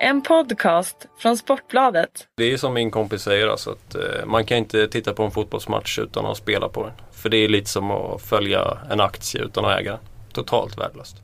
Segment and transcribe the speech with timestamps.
[0.00, 2.28] En podcast från Sportbladet.
[2.36, 5.30] Det är som min kompis säger, alltså att eh, man kan inte titta på en
[5.30, 6.92] fotbollsmatch utan att spela på den.
[7.12, 10.00] För det är lite som att följa en aktie utan att äga den.
[10.32, 11.16] Totalt värdelöst.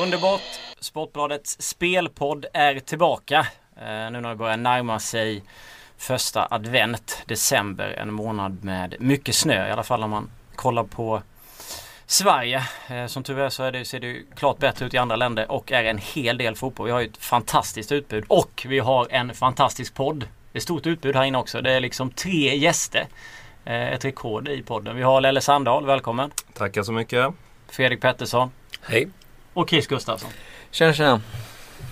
[0.00, 0.60] Underbart!
[0.80, 3.46] Sportbladets spelpodd är tillbaka.
[3.76, 5.42] Eh, nu när det börjar närma sig
[5.96, 9.68] första advent, december, en månad med mycket snö.
[9.68, 11.22] I alla fall om man kollar på
[12.12, 12.64] Sverige.
[12.88, 15.52] Eh, som tur är så är det, ser det klart bättre ut i andra länder
[15.52, 16.86] och är en hel del fotboll.
[16.86, 20.28] Vi har ju ett fantastiskt utbud och vi har en fantastisk podd.
[20.52, 21.60] Det är stort utbud här inne också.
[21.60, 23.06] Det är liksom tre gäster.
[23.64, 24.96] Eh, ett rekord i podden.
[24.96, 26.30] Vi har Lelle Sandahl, välkommen.
[26.54, 27.34] Tackar så mycket.
[27.68, 28.50] Fredrik Pettersson.
[28.82, 29.08] Hej!
[29.52, 30.30] Och Chris Gustafsson.
[30.70, 31.20] Tjena tjena.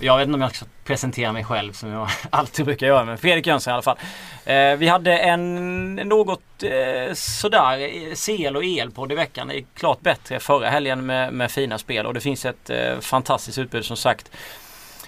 [0.03, 3.05] Jag vet inte om jag ska presentera mig själv som jag alltid brukar göra.
[3.05, 3.97] Men Fredrik Jönsson i alla fall.
[4.45, 9.47] Eh, vi hade en något eh, sådär CL och EL-podd i veckan.
[9.47, 12.05] Det är klart bättre förra helgen med, med fina spel.
[12.05, 14.31] Och det finns ett eh, fantastiskt utbud som sagt.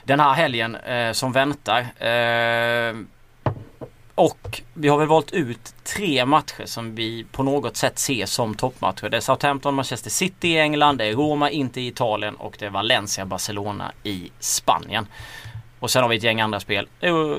[0.04, 1.80] Den här helgen eh, som väntar.
[1.82, 2.96] Eh,
[4.16, 8.56] och vi har väl valt ut tre matcher som vi på något sätt ser som
[8.56, 9.10] toppmatcher.
[9.10, 12.66] Det är Southampton, Manchester City i England, det är Roma, inte i Italien och det
[12.66, 15.08] är Valencia, Barcelona i Spanien.
[15.80, 16.88] Och sen har vi ett gäng andra spel.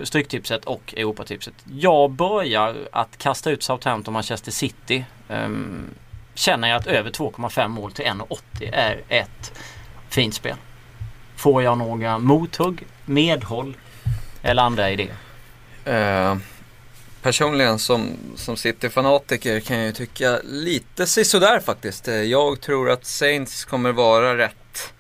[0.03, 1.55] Stryktipset och Europatipset.
[1.73, 5.05] Jag börjar att kasta ut Southampton, Manchester City.
[5.29, 5.91] Um,
[6.35, 9.61] känner jag att över 2,5 mål till 1,80 är ett
[10.09, 10.57] fint spel.
[11.37, 13.77] Får jag några mothugg, medhåll
[14.43, 15.17] eller andra idéer?
[15.87, 16.39] Uh,
[17.25, 22.09] personligen som, som City-fanatiker kan jag ju tycka lite sådär faktiskt.
[22.09, 24.93] Eh, jag tror att Saints kommer vara rätt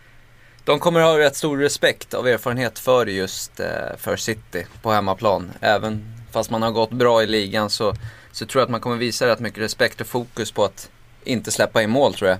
[0.64, 5.52] de kommer ha rätt stor respekt av erfarenhet för just eh, för City på hemmaplan.
[5.60, 7.94] Även fast man har gått bra i ligan så,
[8.32, 10.90] så tror jag att man kommer visa rätt mycket respekt och fokus på att
[11.24, 12.38] inte släppa in mål tror jag.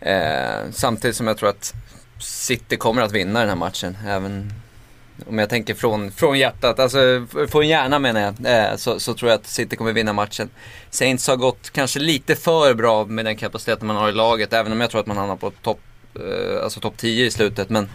[0.00, 1.74] Eh, samtidigt som jag tror att
[2.20, 3.96] City kommer att vinna den här matchen.
[4.06, 4.52] Även
[5.28, 8.34] om jag tänker från, från hjärtat, alltså från hjärnan menar jag,
[8.70, 10.50] eh, så, så, tror jag att City kommer vinna matchen.
[10.90, 14.72] Saints har gått kanske lite för bra med den kapaciteten man har i laget, även
[14.72, 15.80] om jag tror att man hamnar på topp
[16.14, 17.70] eh, alltså top 10 i slutet.
[17.70, 17.88] Men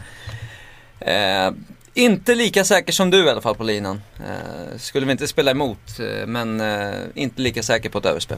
[1.00, 1.52] eh,
[1.94, 4.02] inte lika säker som du i alla fall på linan.
[4.20, 8.38] Eh, skulle vi inte spela emot, eh, men eh, inte lika säker på ett överspel.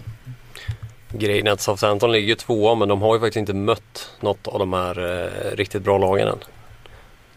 [1.12, 4.60] Grejen är att Southampton ligger tvåa men de har ju faktiskt inte mött något av
[4.60, 6.40] de här eh, riktigt bra lagen än.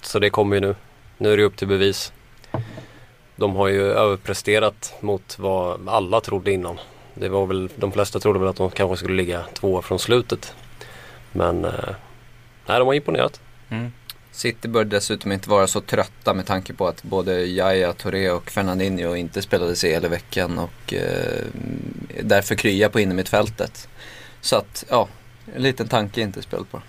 [0.02, 0.74] Så det kommer ju nu.
[1.20, 2.12] Nu är det upp till bevis.
[3.36, 6.78] De har ju överpresterat mot vad alla trodde innan.
[7.14, 10.54] Det var väl, de flesta trodde väl att de kanske skulle ligga tvåa från slutet.
[11.32, 11.94] Men eh,
[12.66, 13.40] nej, de har imponerat.
[13.68, 13.92] Mm.
[14.30, 18.50] City bör dessutom inte vara så trötta med tanke på att både Jaya Touré och
[18.50, 21.44] Fernandinho inte spelade sig i veckan och eh,
[22.22, 23.88] därför krya på innermittfältet.
[24.40, 25.08] Så att, ja,
[25.54, 26.82] en liten tanke inte spelat på.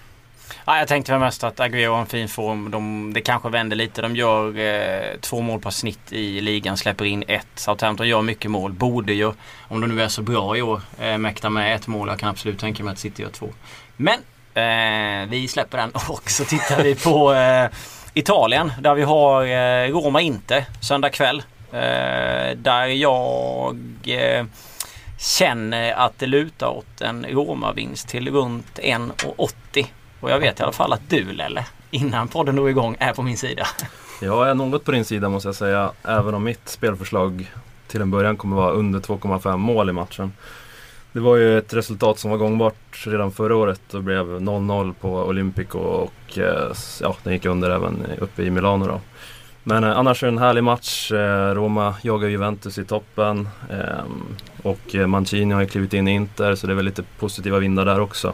[0.66, 2.72] Ja, jag tänkte väl mest att Aguero har en fin form.
[2.72, 4.02] De, det kanske vänder lite.
[4.02, 7.48] De gör eh, två mål per snitt i ligan, släpper in ett.
[7.56, 8.74] Southampton gör mycket mål.
[8.74, 9.32] Borde ju,
[9.68, 12.08] om de nu är så bra i år, eh, mäkta med ett mål.
[12.08, 13.50] Jag kan absolut tänka mig att City gör två.
[13.98, 14.20] Men
[14.54, 17.70] Eh, vi släpper den och så tittar vi på eh,
[18.14, 21.44] Italien där vi har eh, Roma inte söndag kväll.
[21.72, 24.46] Eh, där jag eh,
[25.20, 29.86] känner att det lutar åt en Roma-vinst till runt 1,80.
[30.22, 33.22] Och jag vet i alla fall att du Lelle, innan podden drog igång, är på
[33.22, 33.68] min sida.
[34.22, 35.92] Jag är något på din sida måste jag säga.
[36.04, 37.52] Även om mitt spelförslag
[37.88, 40.34] till en början kommer vara under 2,5 mål i matchen.
[41.12, 43.82] Det var ju ett resultat som var gångbart redan förra året.
[43.92, 46.72] Det blev 0-0 på Olympico och eh,
[47.02, 49.02] ja, den gick under även uppe i Milano då.
[49.64, 51.12] Men eh, annars är det en härlig match.
[51.12, 53.50] Eh, Roma jagar Juventus i toppen.
[53.70, 54.04] Eh,
[54.64, 57.60] och eh, Mancini har ju klivit in i Inter så det är väl lite positiva
[57.60, 58.34] vindar där också.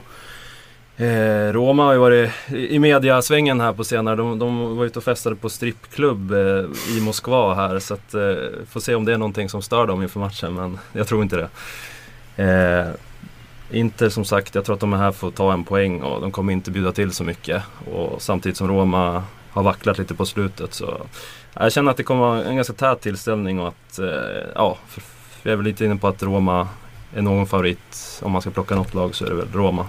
[1.00, 4.16] Eh, Roma har ju varit i mediasvängen här på senare.
[4.16, 6.66] De, de var ute och festade på strippklubb eh,
[6.97, 7.80] i Moskva här.
[7.80, 8.35] Så att, eh,
[8.69, 11.35] får se om det är någonting som stör dem inför matchen men jag tror inte
[11.35, 11.50] det.
[12.44, 12.88] Eh,
[13.72, 16.22] Inter som sagt, jag tror att de är här för att ta en poäng och
[16.22, 17.64] de kommer inte bjuda till så mycket.
[17.91, 20.97] Och samtidigt som Roma har vacklat lite på slutet så
[21.53, 24.08] jag känner att det kommer vara en ganska tät tillställning och att, eh,
[24.55, 24.78] ja,
[25.43, 26.67] jag är väl lite inne på att Roma
[27.16, 28.20] är någon favorit.
[28.22, 29.85] Om man ska plocka något lag så är det väl Roma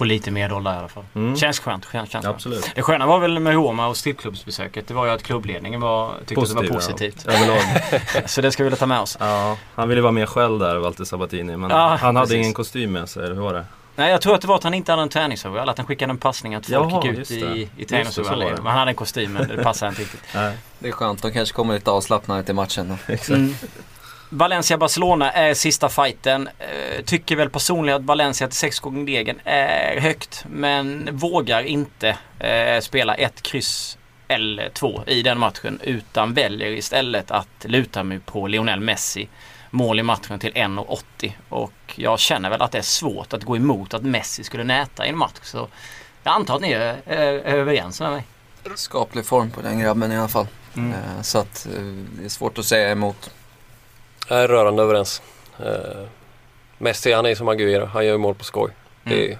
[0.00, 1.04] få lite medhåll där i alla fall.
[1.14, 1.36] Mm.
[1.36, 1.86] Känns skönt.
[1.92, 2.24] Känns skönt.
[2.24, 2.70] Absolut.
[2.74, 4.88] Det sköna var väl med Roma och strippklubbsbesöket.
[4.88, 7.26] Det var ju att klubbledningen var, tyckte Positiv, att det var positivt.
[7.26, 8.26] Ja.
[8.26, 9.16] så det ska vi ta med oss.
[9.20, 11.56] Ja, han ville vara mer själv där, Walter Sabatini.
[11.56, 13.64] Men ja, han hade ingen kostym med sig, eller hur var det?
[13.96, 15.68] Nej jag tror att det var att han inte hade en träningsoverall.
[15.68, 18.38] Att han skickade en passning att folk Jaha, gick ut i, i träningsoverall.
[18.38, 20.22] Men han hade en kostym men det passade inte riktigt.
[20.34, 20.56] Nej.
[20.78, 22.96] Det är skönt, de kanske kommer lite avslappnade till matchen då.
[23.12, 23.30] Exakt.
[23.30, 23.54] Mm.
[24.32, 26.48] Valencia-Barcelona är sista fighten.
[26.58, 30.44] Eh, tycker väl personligen att Valencia till 6 gånger degen är högt.
[30.50, 33.98] Men vågar inte eh, spela ett kryss
[34.28, 35.80] eller två i den matchen.
[35.82, 39.28] Utan väljer istället att luta mig på Lionel Messi.
[39.70, 41.32] Mål i matchen till 1,80.
[41.48, 45.06] Och jag känner väl att det är svårt att gå emot att Messi skulle näta
[45.06, 45.38] i en match.
[45.42, 45.68] Så
[46.22, 48.24] jag antar att ni är, är, är överens med mig.
[48.74, 50.46] Skaplig form på den grabben i alla fall.
[50.76, 50.92] Mm.
[50.92, 51.66] Eh, Så att
[52.18, 53.30] det är svårt att säga emot.
[54.30, 55.22] Jag är rörande överens.
[55.60, 55.66] Uh,
[56.78, 58.70] Messi han är som Aguero, han gör ju mål på skoj.
[59.04, 59.38] Det Mm.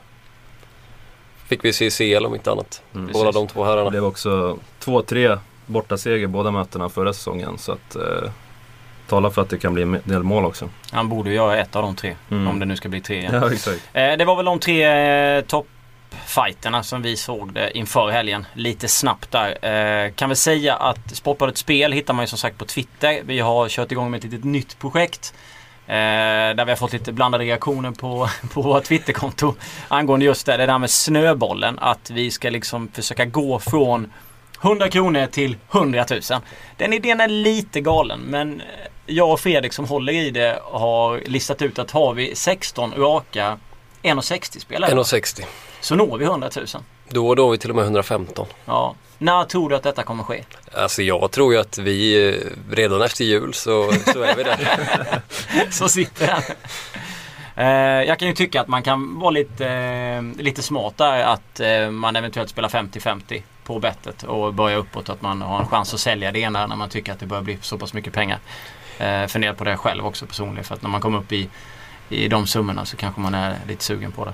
[1.49, 2.83] fick vi se i CL om inte annat.
[2.95, 3.13] Mm.
[3.13, 3.85] Båda de två herrarna.
[3.85, 7.59] Det blev också 2-3 bortaseger båda mötena förra säsongen.
[7.59, 8.31] Så att eh,
[9.09, 10.69] tala för att det kan bli en del mål också.
[10.93, 12.17] Han borde ju göra ett av de tre.
[12.31, 12.49] Mm.
[12.49, 13.35] Om det nu ska bli tre igen.
[13.35, 13.81] Ja, exakt.
[13.93, 14.85] Eh, det var väl de tre
[15.37, 15.45] eh,
[16.11, 18.47] toppfighterna som vi såg det inför helgen.
[18.55, 19.65] Lite snabbt där.
[19.65, 23.21] Eh, kan väl säga att Sportbladet Spel hittar man ju som sagt på Twitter.
[23.25, 25.35] Vi har kört igång med ett litet nytt projekt.
[25.87, 25.95] Eh,
[26.57, 29.55] där vi har fått lite blandade reaktioner på, på vårt Twitterkonto.
[29.89, 31.79] Angående just det, det där med snöbollen.
[31.79, 34.13] Att vi ska liksom försöka gå från
[34.63, 36.21] 100 kronor till 100 000.
[36.77, 38.63] Den idén är lite galen men
[39.07, 43.59] jag och Fredrik som håller i det har listat ut att har vi 16 raka
[44.03, 45.45] 1,60 spelare 1,60
[45.81, 46.67] så når vi 100 000.
[47.09, 48.47] Då och då är vi till och med 115.
[48.65, 48.95] Ja.
[49.19, 50.45] När tror du att detta kommer ske?
[50.75, 54.59] Alltså jag tror ju att vi eh, redan efter jul så, så är vi där.
[55.71, 56.43] Så sitter den.
[57.57, 61.61] Eh, jag kan ju tycka att man kan vara lite, eh, lite smart där att
[61.61, 65.09] eh, man eventuellt spelar 50-50 på bettet och börja uppåt.
[65.09, 67.43] Att man har en chans att sälja det ena när man tycker att det börjar
[67.43, 68.39] bli så pass mycket pengar.
[68.99, 71.49] Eh, Fundera på det själv också personligen för att när man kommer upp i,
[72.09, 74.33] i de summorna så kanske man är lite sugen på det.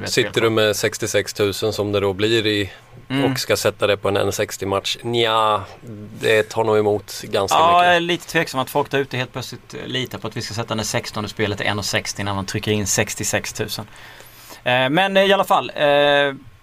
[0.00, 2.70] Vet, Sitter du med 66 000 som det då blir i
[3.08, 3.32] Mm.
[3.32, 4.96] och ska sätta det på en 1,60 match?
[5.02, 5.62] Nja,
[6.20, 7.96] det tar nog emot ganska Ja, jag mycket.
[7.96, 10.74] är lite tveksam att folk där ute helt plötsligt litar på att vi ska sätta
[10.74, 13.68] det 16 spelet till 1,60 när man trycker in 66 000.
[14.64, 15.70] Eh, Men i alla fall.
[15.74, 15.84] eh,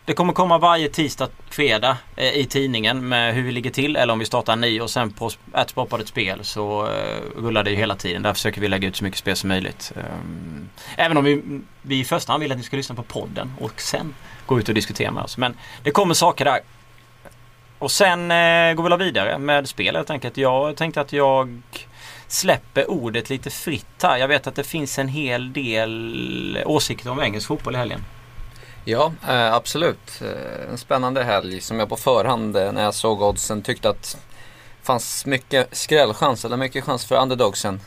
[0.08, 4.14] det kommer komma varje tisdag, fredag eh, i tidningen med hur vi ligger till eller
[4.14, 7.76] om vi startar en ny och sen på ett Spel så eh, rullar det ju
[7.76, 8.22] hela tiden.
[8.22, 9.92] Där försöker vi lägga ut så mycket spel som möjligt.
[9.96, 13.54] Ehm, även om vi, vi i första hand vill att ni ska lyssna på podden
[13.60, 14.16] och sen
[14.46, 15.38] gå ut och diskutera med oss.
[15.38, 16.60] Men det kommer saker där.
[17.80, 20.38] Och sen eh, går vi väl vidare med spel helt enkelt.
[20.38, 21.62] Jag tänkte att jag
[22.28, 24.18] släpper ordet lite fritt här.
[24.18, 28.04] Jag vet att det finns en hel del åsikter om engelsk fotboll i helgen.
[28.90, 30.22] Ja, eh, absolut.
[30.22, 34.18] Eh, en spännande helg som jag på förhand eh, när jag såg oddsen tyckte att
[34.84, 37.82] fanns mycket skrällchans, eller mycket chans för underdogsen.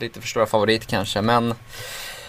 [0.00, 1.54] Lite för stora favorit kanske, men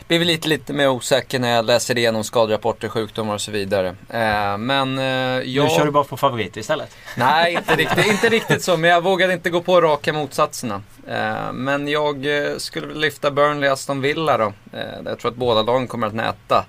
[0.07, 3.87] blir väl lite, lite mer osäker när jag läser igenom skadrapporter, sjukdomar och så vidare.
[4.09, 5.63] Eh, men eh, jag...
[5.63, 6.97] Nu kör du bara på favorit istället.
[7.17, 8.77] Nej, inte riktigt, inte riktigt så.
[8.77, 10.81] Men jag vågade inte gå på raka motsatserna.
[11.07, 12.27] Eh, men jag
[12.57, 14.53] skulle lyfta Burnley Aston Villa då.
[15.05, 16.65] Jag tror att båda lagen kommer att näta.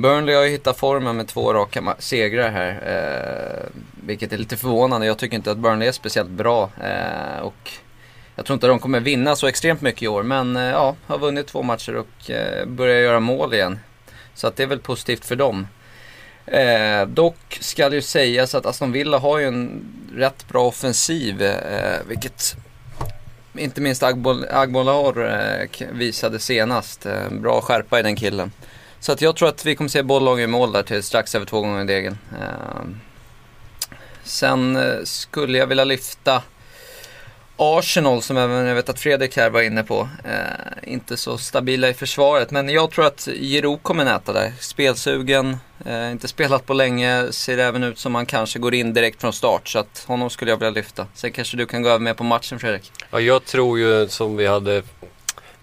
[0.00, 2.70] Burnley har ju hittat formen med två raka segrar här.
[2.86, 5.06] Eh, vilket är lite förvånande.
[5.06, 6.70] Jag tycker inte att Burnley är speciellt bra.
[6.82, 7.70] Eh, och
[8.34, 10.22] jag tror inte att de kommer vinna så extremt mycket i år.
[10.22, 13.78] Men eh, ja, har vunnit två matcher och eh, börjar göra mål igen.
[14.34, 15.66] Så att det är väl positivt för dem.
[16.46, 21.42] Eh, dock ska det ju sägas att Aston Villa har ju en rätt bra offensiv.
[21.42, 22.56] Eh, vilket
[23.54, 27.06] inte minst Agbolar eh, visade senast.
[27.06, 28.52] Eh, bra skärpa i den killen.
[29.00, 31.46] Så att jag tror att vi kommer se bollagen i mål där till strax över
[31.46, 32.18] två gånger degen.
[32.40, 32.82] Eh,
[34.22, 36.42] sen eh, skulle jag vilja lyfta
[37.62, 40.08] Arsenal som även jag vet att Fredrik här var inne på.
[40.24, 44.52] Eh, inte så stabila i försvaret men jag tror att Giroud kommer näta där.
[44.60, 49.20] Spelsugen, eh, inte spelat på länge, ser även ut som han kanske går in direkt
[49.20, 49.68] från start.
[49.68, 51.06] Så att honom skulle jag vilja lyfta.
[51.14, 52.92] Sen kanske du kan gå över med på matchen Fredrik.
[53.10, 54.82] Ja, jag tror ju som vi hade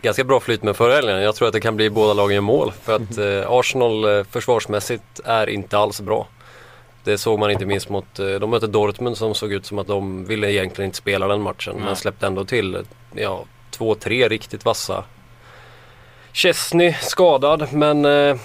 [0.01, 1.21] ganska bra flyt med förra helgen.
[1.21, 2.71] Jag tror att det kan bli båda lagen i mål.
[2.81, 6.27] För att eh, Arsenal eh, försvarsmässigt är inte alls bra.
[7.03, 9.87] Det såg man inte minst mot, eh, de mötte Dortmund som såg ut som att
[9.87, 11.73] de ville egentligen inte spela den matchen.
[11.75, 11.85] Nej.
[11.85, 12.81] Men släppte ändå till, eh,
[13.13, 15.03] ja, två, tre riktigt vassa.
[16.33, 18.35] Chesney skadad men eh,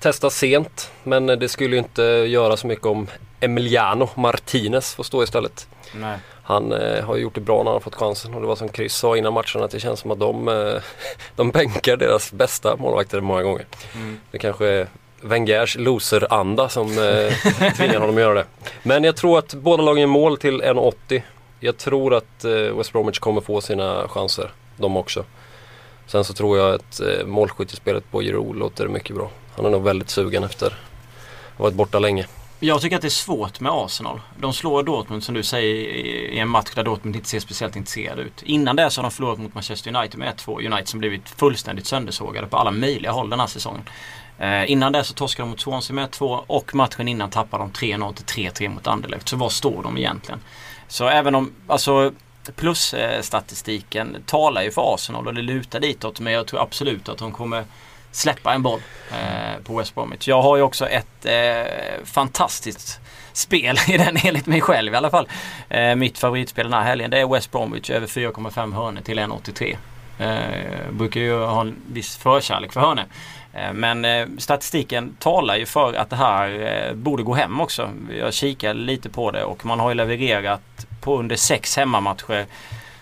[0.00, 0.90] testas sent.
[1.02, 3.06] Men det skulle ju inte göra så mycket om
[3.40, 5.68] Emiliano Martinez får stå istället.
[5.94, 6.18] Nej.
[6.48, 8.68] Han eh, har gjort det bra när han har fått chansen och det var som
[8.68, 10.82] Chris sa innan matchen att det känns som att de, eh,
[11.36, 13.66] de bänkar deras bästa målvakter många gånger.
[13.94, 14.20] Mm.
[14.30, 14.88] Det kanske är
[15.20, 18.44] Wengers loser-anda som eh, tvingar honom att göra det.
[18.82, 21.22] Men jag tror att båda lagen är mål till 1,80.
[21.60, 25.24] Jag tror att eh, West Bromwich kommer få sina chanser, de också.
[26.06, 29.30] Sen så tror jag att eh, målskyttespelet på Giroud låter mycket bra.
[29.56, 30.72] Han är nog väldigt sugen efter att
[31.56, 32.26] ha varit borta länge.
[32.60, 34.20] Jag tycker att det är svårt med Arsenal.
[34.38, 35.74] De slår Dortmund som du säger
[36.32, 38.42] i en match där Dortmund inte ser speciellt intresserade ut.
[38.42, 40.66] Innan det så har de förlorat mot Manchester United med 1-2.
[40.66, 43.82] United som blivit fullständigt söndersågade på alla möjliga håll den här säsongen.
[44.38, 47.70] Eh, innan det så torskade de mot Swansea med 1-2 och matchen innan tappade de
[47.70, 49.28] 3-0 till 3-3 mot Anderlecht.
[49.28, 50.40] Så var står de egentligen?
[50.88, 52.12] Så även om, alltså
[52.56, 57.32] plusstatistiken talar ju för Arsenal och det lutar ditåt men jag tror absolut att de
[57.32, 57.64] kommer
[58.10, 60.28] släppa en boll eh, på West Bromwich.
[60.28, 63.00] Jag har ju också ett eh, fantastiskt
[63.32, 65.28] spel i den enligt mig själv i alla fall.
[65.68, 69.76] Eh, mitt favoritspel den här helgen det är West Bromwich över 4,5 hörnor till 1,83.
[70.18, 73.04] Eh, brukar ju ha en viss förkärlek för hörnor.
[73.52, 76.50] Eh, men eh, statistiken talar ju för att det här
[76.88, 77.90] eh, borde gå hem också.
[78.18, 82.46] Jag kikar lite på det och man har ju levererat på under sex hemmamatcher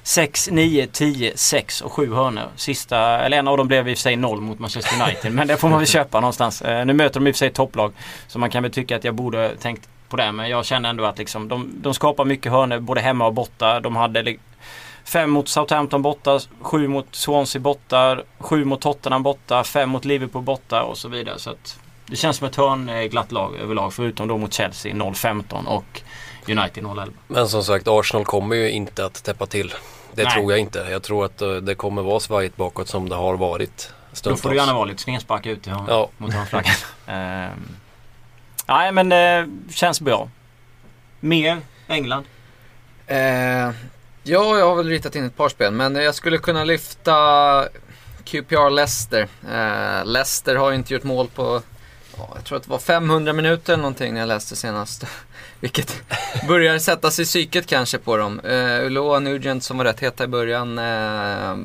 [0.07, 2.49] 6, 9, 10, 6 och 7 hörnor.
[2.57, 5.33] Sista, eller en av dem blev i och för sig 0 mot Manchester United.
[5.33, 6.63] men det får man väl köpa någonstans.
[6.63, 7.93] Eh, nu möter de i och för sig topplag.
[8.29, 10.33] Så man kan väl tycka att jag borde tänkt på det.
[10.33, 13.81] Men jag känner ändå att liksom, de, de skapar mycket hörnor både hemma och borta.
[13.81, 14.37] De hade
[15.05, 20.43] Fem mot Southampton borta, sju mot Swansea borta, sju mot Tottenham borta, fem mot Liverpool
[20.43, 21.39] borta och så vidare.
[21.39, 26.03] Så att det känns som ett hörnglatt lag överlag förutom då mot Chelsea 0-15 och
[26.49, 27.11] United 0-11.
[27.27, 29.75] Men som sagt Arsenal kommer ju inte att täppa till.
[30.17, 30.33] Det Nej.
[30.33, 30.87] tror jag inte.
[30.91, 34.43] Jag tror att eh, det kommer vara svajigt bakåt som det har varit stundtals.
[34.43, 36.09] Då får det gärna vara lite snedspark ut ja.
[36.17, 36.75] mot hörnflaggan.
[37.07, 37.69] ehm.
[38.67, 40.29] Nej men det känns bra.
[41.21, 42.25] Mer England?
[43.07, 43.71] Eh,
[44.29, 47.69] Ja, jag har väl ritat in ett par spel, men jag skulle kunna lyfta
[48.25, 49.29] QPR Leicester.
[49.53, 51.63] Eh, Leicester har ju inte gjort mål på,
[52.19, 55.05] ja, jag tror att det var 500 minuter eller någonting när jag läste senast.
[55.61, 56.03] Vilket
[56.49, 58.41] börjar sätta sig i psyket kanske på dem.
[58.41, 61.57] Uh, Uloa Nugent som var rätt heta i början uh,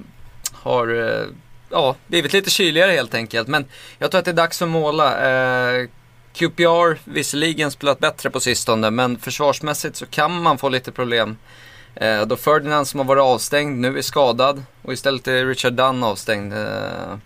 [0.53, 1.25] har uh,
[1.69, 3.47] ja, blivit lite kyligare helt enkelt.
[3.47, 3.65] Men
[3.97, 5.31] jag tror att det är dags att måla.
[5.81, 5.87] Uh,
[6.33, 11.37] QPR visserligen spelat bättre på sistone men försvarsmässigt så kan man få lite problem.
[12.01, 16.03] Uh, då Ferdinand som har varit avstängd nu är skadad och istället är Richard Dunn
[16.03, 16.53] avstängd.
[16.53, 17.17] Uh,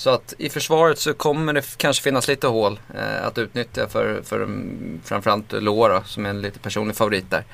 [0.00, 4.22] så att i försvaret så kommer det kanske finnas lite hål eh, att utnyttja för,
[4.22, 7.44] för mm, framförallt Lora som är en lite personlig favorit där.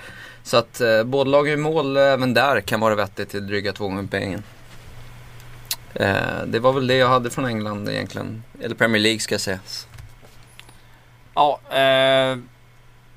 [0.42, 3.72] Så att eh, båda lag i mål eh, även där kan vara vettigt till dryga
[3.72, 4.42] två gånger pengen.
[5.94, 8.42] Eh, det var väl det jag hade från England egentligen.
[8.60, 9.60] Eller Premier League ska jag säga.
[11.34, 12.38] Ja, eh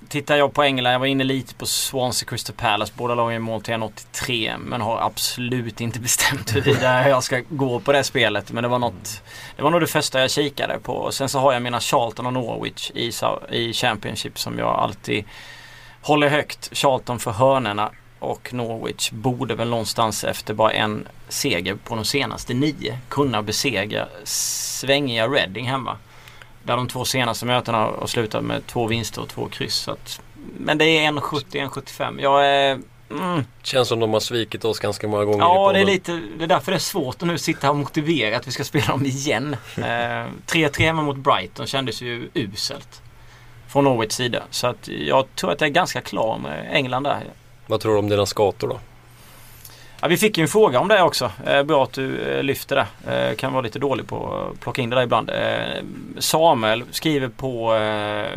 [0.09, 2.93] tittar jag på England, jag var inne lite på Swansea Crystal Palace.
[2.95, 7.79] Båda lagen är mål till 1,83 men har absolut inte bestämt huruvida jag ska gå
[7.79, 8.51] på det spelet.
[8.51, 9.23] Men det var något,
[9.55, 11.11] det var nog det första jag kikade på.
[11.11, 13.11] sen så har jag mina Charlton och Norwich i,
[13.51, 15.25] i Championship som jag alltid
[16.01, 16.69] håller högt.
[16.77, 22.53] Charlton för hörnerna och Norwich borde väl någonstans efter bara en seger på de senaste
[22.53, 25.97] nio kunna besegra svängiga Reading hemma.
[26.63, 29.87] Där de två senaste mötena har slutat med två vinster och två kryss.
[29.87, 30.21] Att,
[30.57, 32.21] men det är 1,70-1,75.
[32.21, 32.79] Jag är...
[33.11, 33.43] Mm.
[33.63, 36.47] Känns som de har svikit oss ganska många gånger Ja, det är lite Det är
[36.47, 39.05] därför det är svårt att nu sitta här och motivera att vi ska spela dem
[39.05, 39.55] igen.
[39.75, 43.01] 3-3 eh, mot Brighton kändes ju uselt.
[43.67, 44.43] Från Norwich sida.
[44.49, 47.23] Så att jag tror att jag är ganska klar med England där.
[47.67, 48.79] Vad tror du om dina skator då?
[50.01, 51.31] Ja, vi fick ju en fråga om det också.
[51.45, 53.13] Eh, bra att du eh, lyfter det.
[53.13, 55.29] Eh, kan vara lite dålig på att plocka in det där ibland.
[55.29, 55.83] Eh,
[56.17, 58.31] Samuel skriver på eh,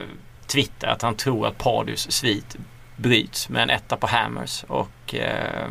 [0.47, 2.57] Twitter att han tror att Padius svit
[2.97, 4.65] bryts med en etta på Hammers.
[4.69, 5.69] Och eh,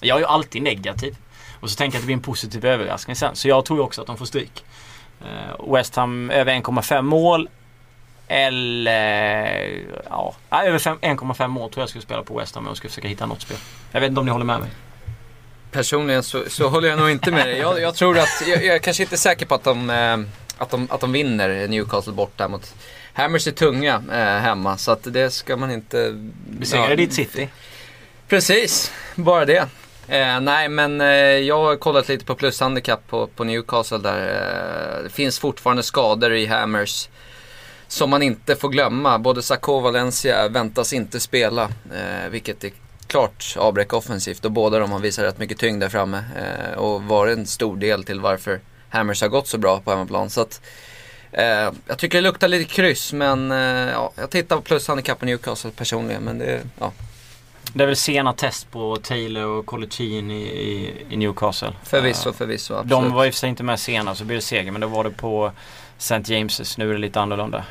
[0.00, 1.16] jag är ju alltid negativ.
[1.60, 3.36] Och så tänker jag att det blir en positiv överraskning sen.
[3.36, 4.64] Så jag tror ju också att de får stryk.
[5.20, 7.48] Eh, West Ham över 1,5 mål.
[8.28, 12.88] Eller ja, över 1,5 mål tror jag skulle spela på West Ham om jag skulle
[12.88, 13.56] försöka hitta något spel.
[13.92, 14.70] Jag vet inte om ni håller med mig.
[15.70, 17.58] Personligen så, så håller jag nog inte med dig.
[17.58, 20.18] Jag, jag tror att, jag, jag kanske inte är säker på att de, eh,
[20.58, 22.74] att de, att de vinner Newcastle borta mot
[23.12, 26.12] Hammers är tunga eh, hemma så att det ska man inte...
[26.46, 27.48] Besegra ja, ditt City.
[28.28, 29.68] Precis, bara det.
[30.08, 34.18] Eh, nej men eh, jag har kollat lite på plushandikapp på, på Newcastle där.
[34.18, 37.08] Eh, det finns fortfarande skador i Hammers.
[37.88, 39.18] Som man inte får glömma.
[39.18, 41.62] Både Sakho och Valencia väntas inte spela.
[41.64, 42.70] Eh, vilket är
[43.10, 47.02] klart avbräck offensivt och båda de har visat rätt mycket tyngd där framme eh, och
[47.02, 50.30] varit en stor del till varför Hammers har gått så bra på hemmaplan.
[50.30, 50.60] Så att,
[51.32, 53.58] eh, jag tycker det luktar lite kryss men eh,
[53.92, 56.92] ja, jag tittar på plushandikapp på Newcastle personligen men det, ja.
[57.74, 61.72] Det är väl sena test på Taylor och Coloccini i, i, Newcastle.
[61.84, 62.74] Förvisso, förvisso.
[62.74, 62.90] Absolut.
[62.90, 64.86] De var i och för sig inte med senast så blev det seger men då
[64.86, 65.52] var det på
[65.98, 66.14] St.
[66.14, 66.74] James's.
[66.78, 67.64] Nu är det lite annorlunda.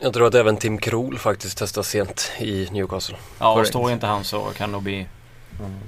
[0.00, 0.12] Jag, ehm.
[0.12, 3.16] Tror att även Tim Krol faktiskt testas sent i Newcastle.
[3.38, 5.06] Ja, och står inte han så kan det nog bli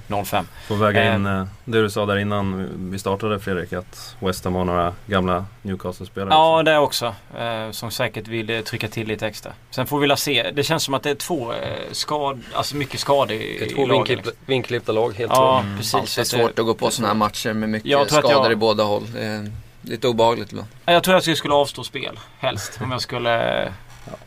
[0.09, 0.45] 0-5.
[0.69, 4.55] Får väga in eh, det du sa där innan vi startade Fredrik, att West Ham
[4.55, 6.31] har några gamla Newcastle-spelare.
[6.35, 6.65] Ja, också.
[6.71, 7.15] det också.
[7.39, 9.53] Eh, som säkert vill eh, trycka till lite extra.
[9.71, 10.51] Sen får vi väl se.
[10.55, 11.59] Det känns som att det är två eh,
[11.93, 14.05] skad, alltså mycket skador i, Det är i två lagen.
[14.17, 15.61] vinklipp, vinklippta lag helt Ja.
[15.61, 15.77] Mm.
[15.77, 15.95] precis.
[15.95, 18.19] Alltid Så att det- svårt att gå på sådana här matcher med mycket Jag tror
[18.19, 19.03] att skador jag- i båda håll.
[19.13, 19.51] Det är
[19.83, 20.69] lite obehagligt ibland.
[20.85, 22.79] Jag tror att jag skulle avstå spel helst.
[22.83, 23.73] Om jag skulle...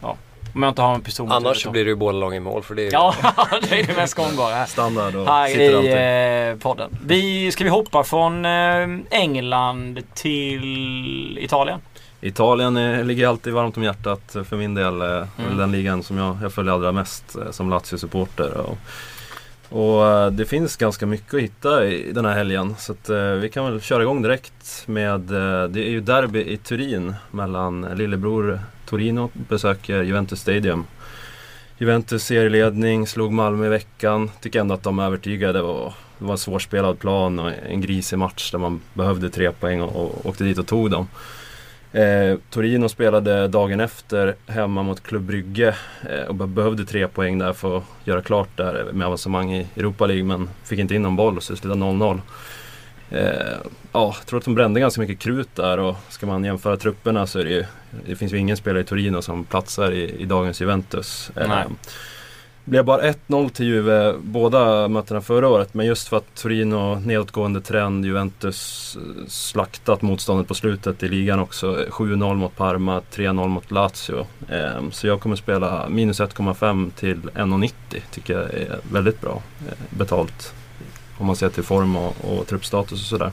[0.02, 0.16] Ja,
[0.56, 2.64] om jag inte har en pistol Annars så blir det ju båda lagen i mål
[2.64, 3.16] för det är ju Ja,
[3.70, 4.66] det är det mest gångbara.
[4.66, 6.98] Standard och Här i eh, podden.
[7.06, 11.80] Vi, ska vi hoppa från eh, England till Italien?
[12.22, 15.02] Italien eh, ligger alltid varmt om hjärtat för min del.
[15.02, 15.58] Eh, Mm.
[15.58, 18.66] Den ligan som jag, jag följer allra mest som Lazio-supporter.
[19.70, 22.76] Och, eh, det finns ganska mycket att hitta i den här helgen.
[22.78, 26.40] Så att, eh, vi kan väl köra igång direkt med, eh, det är ju derby
[26.40, 30.86] i Turin mellan lillebror Torino besöker Juventus Stadium.
[31.78, 34.32] Juventus serieledning, slog Malmö i veckan.
[34.42, 35.54] Tycker ändå att de övertygade.
[35.54, 39.52] Det var, det var en svårspelad plan och en grisig match där man behövde tre
[39.52, 41.08] poäng och, och åkte dit och tog dem.
[41.96, 45.76] Eh, Torino spelade dagen efter hemma mot Club Brygge
[46.10, 50.06] eh, och behövde tre poäng där för att göra klart där med avancemang i Europa
[50.06, 52.22] League men fick inte in någon boll så det slutade 0-0.
[53.10, 53.22] Eh,
[53.92, 57.28] ja, jag tror att de brände ganska mycket krut där och ska man jämföra trupperna
[57.28, 57.66] så är det ju
[58.06, 61.32] Det finns ju ingen spelare i Torino som platsar i, i dagens Juventus.
[61.36, 61.66] Eh, Nej
[62.66, 67.62] blev bara 1-0 till Juve båda mötena förra året men just för att Torino nedåtgående
[67.62, 71.86] trend, Juventus eh, slaktat motståndet på slutet i ligan också.
[71.90, 74.26] 7-0 mot Parma, 3-0 mot Lazio.
[74.50, 77.72] Ehm, så jag kommer spela minus 1,5 till 1,90
[78.12, 80.54] tycker jag är väldigt bra eh, betalt.
[81.18, 83.32] Om man ser till form och, och truppstatus och sådär.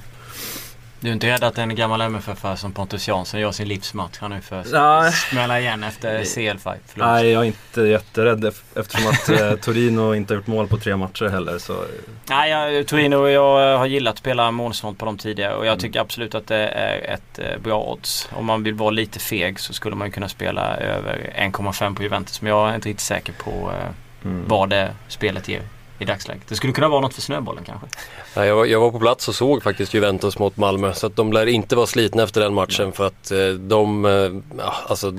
[1.02, 4.28] Du är inte rädd att en gammal MFF som Pontus Jansson gör sin livsmatch här
[4.28, 6.80] nu för att smälla igen efter CL-fight?
[6.94, 10.76] Nej, jag är inte jätterädd ef- eftersom att eh, Torino inte har gjort mål på
[10.78, 11.58] tre matcher heller.
[11.58, 11.84] Så,
[12.28, 15.72] Nej, jag, Torino och jag har gillat att spela målsnålt på dem tidigare och jag
[15.72, 15.80] Mm.
[15.80, 18.28] tycker absolut att det är ett eh, bra odds.
[18.32, 22.42] Om man vill vara lite feg så skulle man kunna spela över 1,5 på Juventus
[22.42, 23.88] men jag är inte riktigt säker på eh,
[24.30, 24.44] mm.
[24.48, 25.62] vad det spelet ger
[25.98, 26.42] i dagsläget.
[26.48, 27.86] Det skulle kunna vara något för snöbollen kanske.
[28.34, 31.16] Ja, jag, var, jag var på plats och såg faktiskt Juventus mot Malmö så att
[31.16, 35.12] de lär inte vara slitna efter den matchen för att eh, de, eh, ja, alltså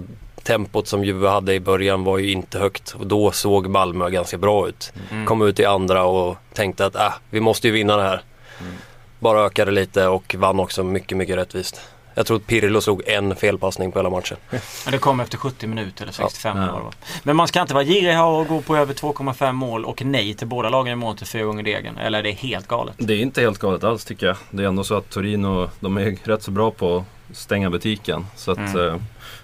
[0.44, 4.38] tempot som Juve hade i början var ju inte högt och då såg Malmö ganska
[4.38, 4.94] bra ut.
[5.12, 5.26] Mm.
[5.26, 8.22] Kom ut i andra och tänkte att äh, vi måste ju vinna det här.
[8.62, 8.74] Mm.
[9.20, 11.82] Bara ökade lite och vann också mycket, mycket rättvist.
[12.16, 14.38] Jag tror att Pirlo slog en felpassning på hela matchen.
[14.50, 16.72] Men det kom efter 70 minuter eller 65 Ja.
[16.72, 16.94] var.
[17.24, 20.34] Men man ska inte vara girig här och gå på över 2,5 mål och nej
[20.34, 21.98] till båda lagen i mål till fyra gånger degen.
[21.98, 22.96] Eller är det helt galet?
[22.98, 24.36] Det är inte helt galet alls tycker jag.
[24.52, 26.98] Det är ändå så att Torino, de är rätt så bra på
[27.32, 28.26] att stänga butiken.
[28.36, 29.04] Så att, Mm.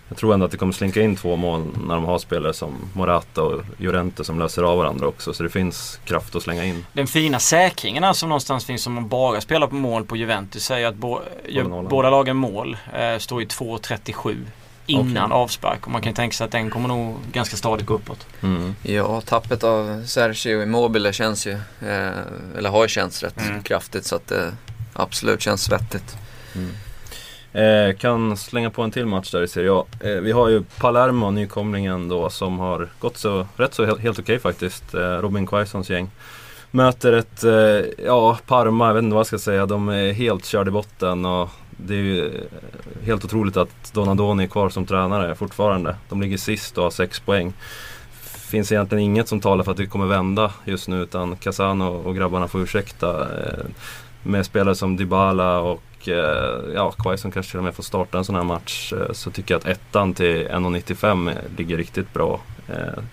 [0.09, 2.75] Jag tror ändå att det kommer slinka in två mål när de har spelare som
[2.93, 5.33] Morata och Llorente som löser av varandra också.
[5.33, 6.85] Så det finns kraft att slänga in.
[6.93, 10.87] Den fina säkringen alltså någonstans finns som man bara spelar på mål på Juventus säger
[10.87, 14.45] att bo, ju, båda lagen mål eh, står i 2.37
[14.85, 15.35] innan Okej.
[15.35, 15.85] avspark.
[15.85, 18.27] Och man kan tänka sig att den kommer nog ganska stadigt gå uppåt.
[18.41, 18.75] Mm.
[18.83, 22.09] Ja, tappet av Sergio Immobile känns ju, eh,
[22.57, 23.63] eller har ju känts rätt Mm.
[23.63, 24.53] kraftigt så att det
[24.93, 26.17] absolut känns vettigt.
[27.53, 29.85] Eh, kan slänga på en till match där i Serie A.
[29.99, 34.19] Eh, vi har ju Palermo, nykomlingen då, som har gått så rätt så helt, helt
[34.19, 34.93] okej faktiskt.
[34.93, 36.09] Eh, Robin Quaisons gäng.
[36.71, 39.65] Möter ett, eh, ja, Parma, jag vet inte vad jag ska säga.
[39.65, 44.43] De är helt körda i botten och det är ju eh, helt otroligt att Donadoni
[44.43, 45.95] är kvar som tränare fortfarande.
[46.09, 47.53] De ligger sist och har sex poäng.
[48.49, 52.15] Finns egentligen inget som talar för att det kommer vända just nu utan Casano och
[52.15, 53.21] grabbarna får ursäkta.
[53.21, 53.65] Eh,
[54.23, 58.17] med spelare som Dybala och och eh, ja, Quaison kanske till och med får starta
[58.17, 58.93] en sån här match.
[58.93, 62.41] Eh, så tycker jag att ettan till 1,95 ligger riktigt bra.
[62.69, 63.03] Eh,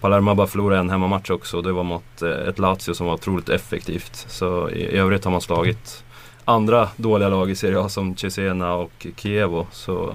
[0.00, 3.14] Palermo har bara förlorat en hemmamatch också och det var mot ett Lazio som var
[3.14, 4.26] otroligt effektivt.
[4.28, 6.04] Så i, i övrigt har man slagit
[6.44, 9.66] andra dåliga lag i Serie A som Cesena och Chievo.
[9.72, 10.14] Så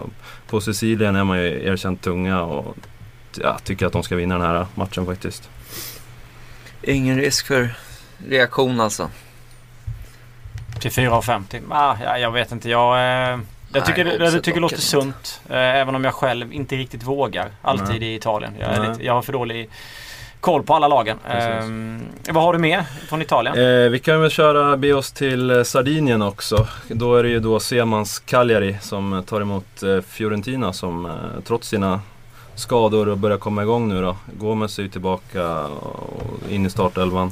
[0.50, 2.78] på Sicilien är man ju erkänt tunga och
[3.42, 5.50] ja, tycker att de ska vinna den här matchen faktiskt.
[6.82, 7.76] Ingen risk för
[8.28, 9.10] reaktion alltså.
[10.80, 11.62] Till 4,50.
[11.72, 12.70] Ah, ja, jag vet inte.
[12.70, 13.40] Jag, eh,
[13.74, 15.42] jag tycker, Nej, det, jag oddset tycker det låter sunt.
[15.50, 17.52] Eh, även om jag själv inte riktigt vågar.
[17.62, 18.12] Alltid Nej.
[18.12, 18.54] i Italien.
[18.60, 19.70] Jag, lite, jag har för dålig
[20.40, 21.18] koll på alla lagen.
[21.30, 23.58] Eh, vad har du mer från Italien?
[23.58, 26.68] Eh, vi kan väl köra, be oss till eh, Sardinien också.
[26.88, 31.12] Då är det ju då Semans Cagliari som eh, tar emot eh, Fiorentina som
[31.46, 32.02] trots sina
[32.56, 34.16] skador och börjar komma igång nu då.
[34.38, 37.32] Gomes är ju tillbaka och in i startelvan.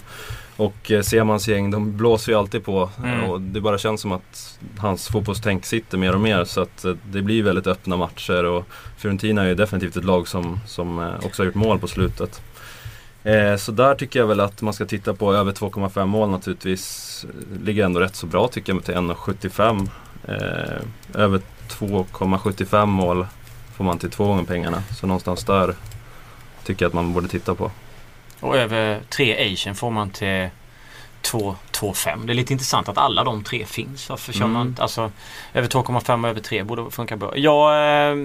[0.58, 3.24] Och eh, Semans gäng, de blåser ju alltid på Mm.
[3.24, 6.94] och det bara känns som att hans fotbollstänk sitter mer och mer så att eh,
[7.12, 8.66] det blir väldigt öppna matcher och
[8.98, 12.42] Fiorentina är ju definitivt ett lag som, som eh, också har gjort mål på slutet.
[13.58, 17.26] Så där tycker jag väl att man ska titta på över 2,5 mål naturligtvis.
[17.64, 19.88] Ligger ändå rätt så bra tycker jag till 1,75.
[20.28, 23.28] Eh, över 2,75 mål
[23.76, 24.84] får man till två gånger pengarna.
[24.96, 25.74] Så någonstans där
[26.64, 27.72] tycker jag att man borde titta på.
[28.40, 30.50] Och över 3 Asian får man till
[31.22, 32.26] 2,25.
[32.26, 34.10] Det är lite intressant att alla de tre finns.
[34.10, 34.52] Varför kör Mm.
[34.54, 34.82] man inte?
[34.82, 35.12] Alltså
[35.54, 37.38] över 2,5 och över 3 borde funka bra.
[37.38, 38.16] Ja, eh,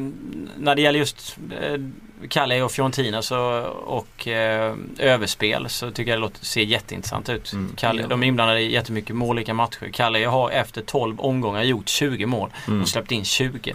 [0.58, 1.80] när det gäller just eh,
[2.28, 3.38] Kalle och Fiorentina så,
[3.86, 7.52] och eh, överspel så tycker jag det låter, ser jätteintressant ut.
[7.52, 7.72] Mm.
[7.76, 9.90] Kalle, de är inblandade i jättemycket mål i olika matcher.
[9.92, 12.82] Kalle har efter 12 omgångar gjort 20 mål Mm.
[12.82, 13.74] och släppt in 20.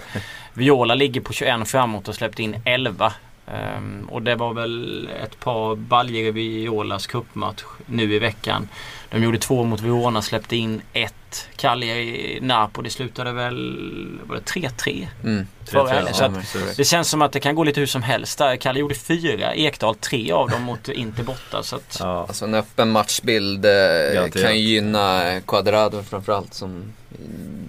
[0.53, 3.13] Viola ligger på 21 framåt och släppt in 11.
[3.47, 8.69] Ehm, och det var väl ett par baljor i Violas cupmatch nu i veckan.
[9.09, 11.13] De gjorde två mot Verona, släppte in ett.
[11.55, 15.07] Kalle i Napoli slutade väl, var det 3-3?
[15.23, 15.47] Mm.
[15.65, 16.13] Förra helgen.
[16.13, 16.31] Så Ja,
[16.77, 18.55] det känns som att det kan gå lite hur som helst där.
[18.55, 21.63] Kalle gjorde fyra, Ekdal tre av dem mot Inter borta.
[21.63, 22.25] Så att, Ja.
[22.27, 26.93] Alltså en öppen matchbild eh, kan ju gynna Quadrado framförallt som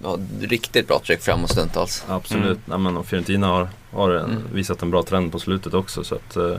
[0.03, 2.05] har riktigt bra tryck framåt stundtals.
[2.07, 2.45] Absolut.
[2.45, 2.59] Mm.
[2.65, 4.43] Nej, men och Fiorentina har, har en, Mm.
[4.53, 6.03] visat en bra trend på slutet också.
[6.03, 6.55] Så att, eh,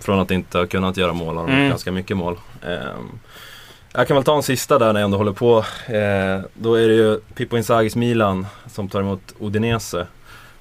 [0.00, 1.68] från att inte ha kunnat göra mål har de Mm.
[1.68, 2.36] ganska mycket mål.
[2.62, 3.18] Ehm,
[3.94, 5.58] jag kan väl ta en sista där när jag ändå håller på.
[5.86, 10.06] Eh, då är det ju Pippo Inzagis Milan som tar emot Udinese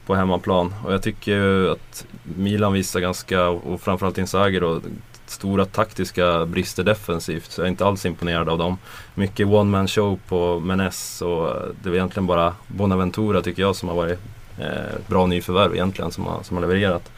[0.05, 0.73] på hemmaplan.
[0.86, 4.81] Och jag tycker ju att Milan visar ganska, och framförallt Inzaghi då,
[5.25, 7.51] stora taktiska brister defensivt.
[7.51, 8.77] Så jag är inte alls imponerad av dem.
[9.15, 13.89] Mycket one man show på Menes och det är egentligen bara Bonaventura tycker jag som
[13.89, 14.17] har varit eh,
[14.59, 17.11] Eh, bra nyförvärv egentligen som har, som har levererat.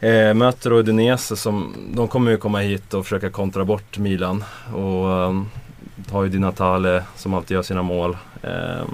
[0.00, 4.44] Eh, möter då Udinese som, de kommer ju komma hit och försöka kontra bort Milan.
[4.74, 5.42] Och eh,
[6.10, 8.16] har ju Di Natale som alltid gör sina mål.
[8.42, 8.84] Eh,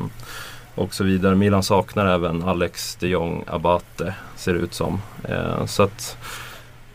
[0.74, 1.34] och så vidare.
[1.34, 5.00] Milan saknar även Alex de Jong Abate ser det ut som.
[5.28, 6.16] Eh, så att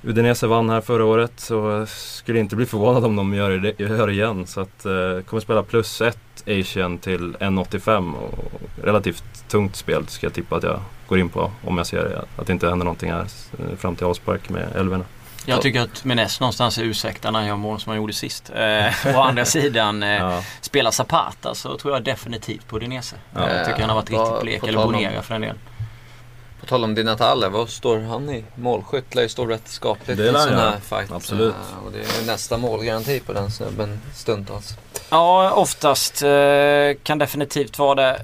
[0.04, 3.80] Udinese vann här förra året så jag skulle inte bli förvånad om de gör det
[3.84, 4.48] gör igen.
[4.48, 10.26] Så att eh, kommer spela plus ett Asian till 1,85 och relativt tungt spel ska
[10.26, 13.12] jag tippa att jag går in på om jag ser att det inte händer någonting
[13.12, 13.26] här
[13.60, 15.04] eh, fram till avspark med älvorna.
[15.46, 18.50] jag tycker att Menes någonstans är ursäktad när han gör mål som han gjorde sist.
[18.56, 23.16] Eh, å andra sidan eh, Ja, spelar Zapata så tror jag definitivt på Udinese.
[23.36, 23.50] Ja.
[23.50, 24.64] Jag tycker han har varit Ja, riktigt blek.
[24.68, 25.58] Eller Bonera för den delen.
[26.60, 28.44] På tal om Di Natale, vad står han i?
[28.56, 31.12] Målskytt lär ju stå rätt skapligt i en sån här fight.
[31.12, 31.54] Absolut.
[31.74, 34.78] Eh, Och det är nästa målgaranti på den snubben stundtals.
[35.10, 36.30] Ja, oftast eh,
[37.04, 38.22] kan definitivt vara det.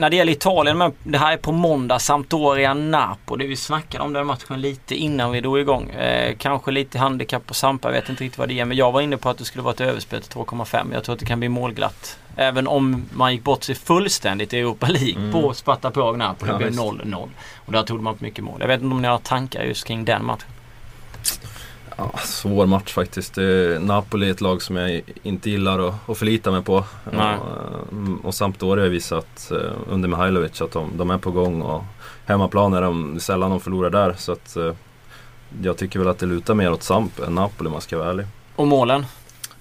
[0.00, 3.46] När det gäller Italien, men det här är på måndag, Sampdoria Napoli.
[3.46, 5.90] Vi snackade om den matchen lite innan vi drog igång.
[5.90, 8.64] Eh, kanske lite handikapp på Sampa, jag vet inte riktigt vad det är.
[8.64, 10.92] Men jag var inne på att det skulle vara ett överspel till 2,5.
[10.92, 12.18] Jag tror att det kan bli målglatt.
[12.36, 15.32] Även om man gick bort sig fullständigt i Europa League Mm.
[15.32, 16.50] på Sparta Prag Napoli.
[16.50, 16.82] Ja, det blev visst.
[16.82, 17.28] 0-0.
[17.66, 18.56] Och där tog man på mycket mål.
[18.60, 20.48] Jag vet inte om ni har tankar just kring den matchen.
[22.00, 23.38] Ja, svår match faktiskt.
[23.80, 26.84] Napoli är ett lag som jag inte gillar att, att förlita mig på.
[27.12, 27.36] Nej.
[27.36, 31.62] Och, och Sampdoria har visat eh, under Mihailovic att de, de är på gång.
[31.62, 31.84] Och
[32.26, 34.14] hemmaplan är de sällan de förlorar där.
[34.18, 34.72] Så att, eh,
[35.62, 38.10] jag tycker väl att det lutar mer åt Samp än Napoli om man ska vara
[38.10, 38.26] ärlig.
[38.56, 39.06] Och målen?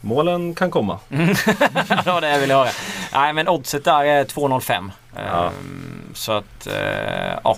[0.01, 0.99] Målen kan komma.
[1.07, 2.69] det var det jag ville höra.
[3.13, 4.91] Nej men oddset där är 2,05.
[5.15, 5.45] Ja.
[5.45, 7.57] Ehm, så att, eh, ja.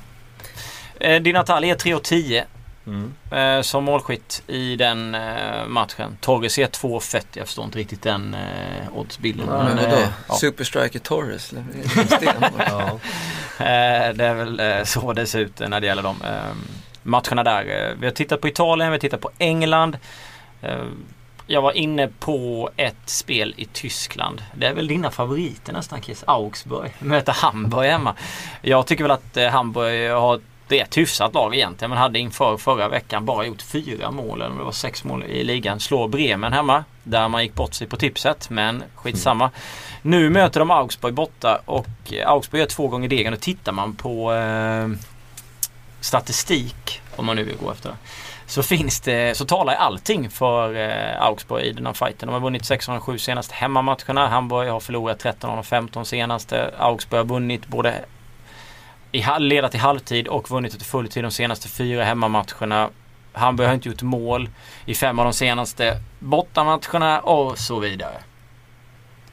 [0.99, 2.43] Eh, Di Natale är 3,10
[2.87, 3.13] Mm.
[3.31, 6.17] eh, som målskytt i den eh, matchen.
[6.21, 7.25] Torres är 2,40.
[7.33, 9.47] Jag förstår inte riktigt den eh, oddsbilden.
[9.49, 10.01] Nej, Men eh, vadå?
[10.27, 10.33] ja.
[10.35, 11.53] Superstriker Torres.
[12.67, 12.99] Ja.
[13.65, 16.53] Eh, det är väl eh, så det ser ut när det gäller de eh,
[17.03, 17.93] matcherna där.
[17.99, 19.97] Vi har tittat på Italien, vi har tittat på England.
[20.61, 20.83] Eh,
[21.47, 24.43] Jag var inne på ett spel i Tyskland.
[24.55, 26.23] Det är väl dina favoriter nästan Kiss.
[26.27, 28.15] Augsburg möter Hamburg hemma.
[28.61, 30.39] Jag tycker väl att eh, Hamburg har
[30.71, 34.41] det är ett hyfsat lag egentligen men hade inför förra veckan bara gjort fyra mål
[34.41, 35.79] eller det var sex mål i ligan.
[35.79, 39.51] Slår Bremen hemma där man gick bort sig på tipset men skitsamma.
[40.01, 43.95] Nu möter de Augsburg borta och eh, Augsburg gör två gånger degen och tittar man
[43.95, 44.87] på eh,
[46.01, 47.95] statistik om man nu vill gå efter det.
[48.45, 52.27] Så finns det, så talar allting för eh, Augsburg i den här fighten.
[52.27, 54.27] De har vunnit 1607 senaste hemmamatcherna.
[54.27, 56.73] Hamburg har förlorat 13 av de 15 senaste.
[56.77, 58.05] Augsburg har vunnit både
[59.11, 62.89] i till ledat i halvtid och vunnit till fulltid de senaste fyra hemmamatcherna.
[63.33, 64.49] Hamburg har inte gjort mål
[64.85, 68.17] i fem av de senaste bortamatcherna och så vidare.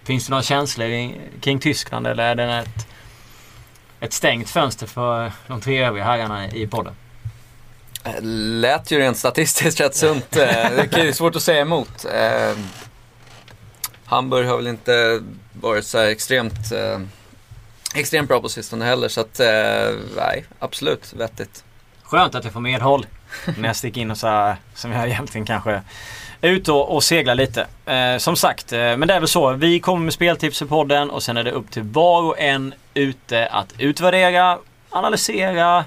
[0.05, 2.87] Finns det några känslor i- kring Tyskland eller är det ett,
[4.01, 6.95] ett stängt fönster för de tre övriga herrarna i podden?
[8.61, 10.37] Lät ju rent statistiskt rätt sunt.
[10.37, 10.45] Eh,
[10.91, 12.05] det är svårt att säga emot.
[12.15, 12.57] Eh,
[14.05, 16.99] Hamburg har väl inte varit så här extremt, eh,
[18.01, 19.09] extremt bra på sistone heller.
[19.09, 19.47] Så att, eh,
[20.17, 21.65] nej, absolut vettigt.
[22.03, 23.07] Skönt att jag får medhåll
[23.57, 25.83] när jag sticker in och så här, som jag egentligen kanske
[26.41, 27.67] är ute och, och seglar lite.
[27.87, 29.53] Eh, som sagt, eh, men det är väl så.
[29.53, 32.75] Vi kommer med speltips i podden och sen är det upp till var och en
[32.95, 34.59] ute att utvärdera,
[34.91, 35.85] analysera,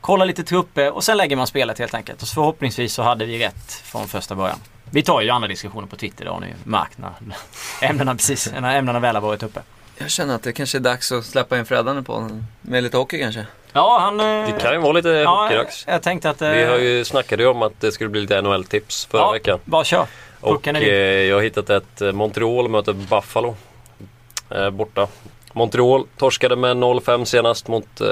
[0.00, 2.22] kolla lite trupper och sen lägger man spelet helt enkelt.
[2.22, 4.58] Och så förhoppningsvis så hade vi rätt från första början.
[4.90, 7.12] Vi tar ju andra diskussioner på Twitter, det har ni ju märkt när
[7.90, 9.60] ämnena, precis, när ämnena väl har varit uppe.
[9.98, 12.44] Jag känner att det kanske är dags att släppa in Freddan på den.
[12.60, 13.46] Med lite hockey kanske.
[13.72, 14.18] Ja, han...
[14.18, 15.84] Det kan ju vara lite ja, hockeydags.
[15.88, 16.42] jag tänkte att...
[16.42, 19.32] Vi eh, har ju snackade ju om att det skulle bli lite NHL-tips förra ja,
[19.32, 19.58] veckan.
[19.64, 20.06] Bara kör.
[20.40, 21.28] Och Pucken är eh, din.
[21.28, 23.56] jag har hittat ett eh, Montreal möter Buffalo.
[24.50, 25.06] Eh, borta.
[25.52, 28.06] Montreal torskade med 0-5 senast mot eh,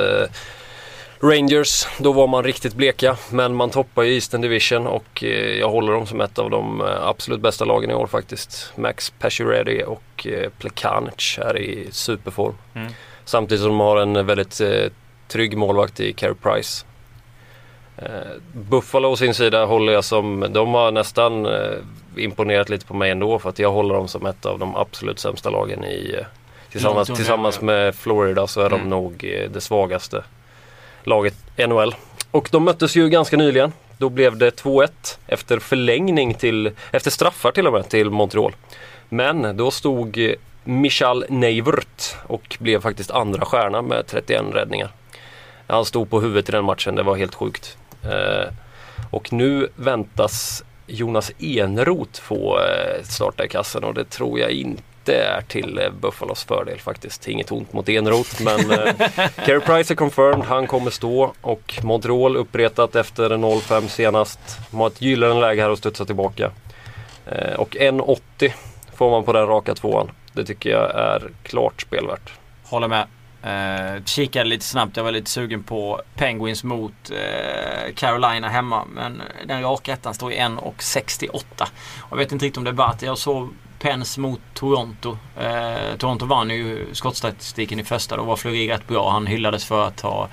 [1.20, 1.86] Rangers.
[1.98, 3.16] Då var man riktigt bleka.
[3.30, 6.80] Men man toppar ju Eastern Division och eh, jag håller dem som ett av de
[6.80, 8.72] eh, absolut bästa lagen i år faktiskt.
[8.76, 12.54] Max Pacioretty och eh, Plekanic är i superform.
[12.74, 12.92] Mm.
[13.24, 14.60] Samtidigt som de har en väldigt
[15.28, 16.84] trygg målvakt i Carey Price.
[18.52, 21.46] Buffalo å sin sida håller jag som, de har nästan
[22.16, 25.18] imponerat lite på mig ändå för att jag håller dem som ett av de absolut
[25.18, 26.16] sämsta lagen i
[26.70, 28.88] tillsammans, tillsammans med Florida så är de Mm.
[28.88, 29.18] nog
[29.52, 30.24] det svagaste
[31.06, 31.94] laget NHL.
[32.30, 33.72] Och de möttes ju ganska nyligen.
[33.98, 34.90] Då blev det 2-1
[35.26, 38.54] efter förlängning till, efter straffar till och med till Montreal.
[39.08, 44.90] Men då stod Michal Neivert och blev faktiskt andra stjärna med 31 räddningar.
[45.66, 47.78] Han stod på huvudet i den matchen, det var helt sjukt.
[48.04, 48.52] Eh,
[49.10, 54.82] och nu väntas Jonas Enroth få eh, starta i kassen och det tror jag inte
[55.14, 57.28] är till eh, Buffalos fördel faktiskt.
[57.28, 58.94] Inget ont mot Enroth men eh,
[59.46, 64.38] Carey Price är confirmed, han kommer stå och Montreal uppretat efter 0-5 senast.
[64.70, 66.50] De har ett gyllene läge här att studsa tillbaka.
[67.26, 68.52] Eh, och 1,80
[68.94, 70.10] får man på den raka tvåan.
[70.32, 72.32] Det tycker jag är klart spelvärt.
[72.64, 73.06] Håller med.
[73.46, 74.96] Eh, kikade lite snabbt.
[74.96, 78.84] Jag var lite sugen på Penguins mot eh, Carolina hemma.
[78.94, 81.42] Men den raka ettan står i 1,68.
[82.10, 83.06] Jag vet inte riktigt om det är värt det.
[83.06, 83.48] Jag såg
[83.86, 85.18] Pens mot Toronto.
[85.36, 88.16] Eh, Toronto vann ju skottstatistiken i första.
[88.16, 89.10] Då var Fleury rätt bra.
[89.10, 90.28] Han hyllades för att ha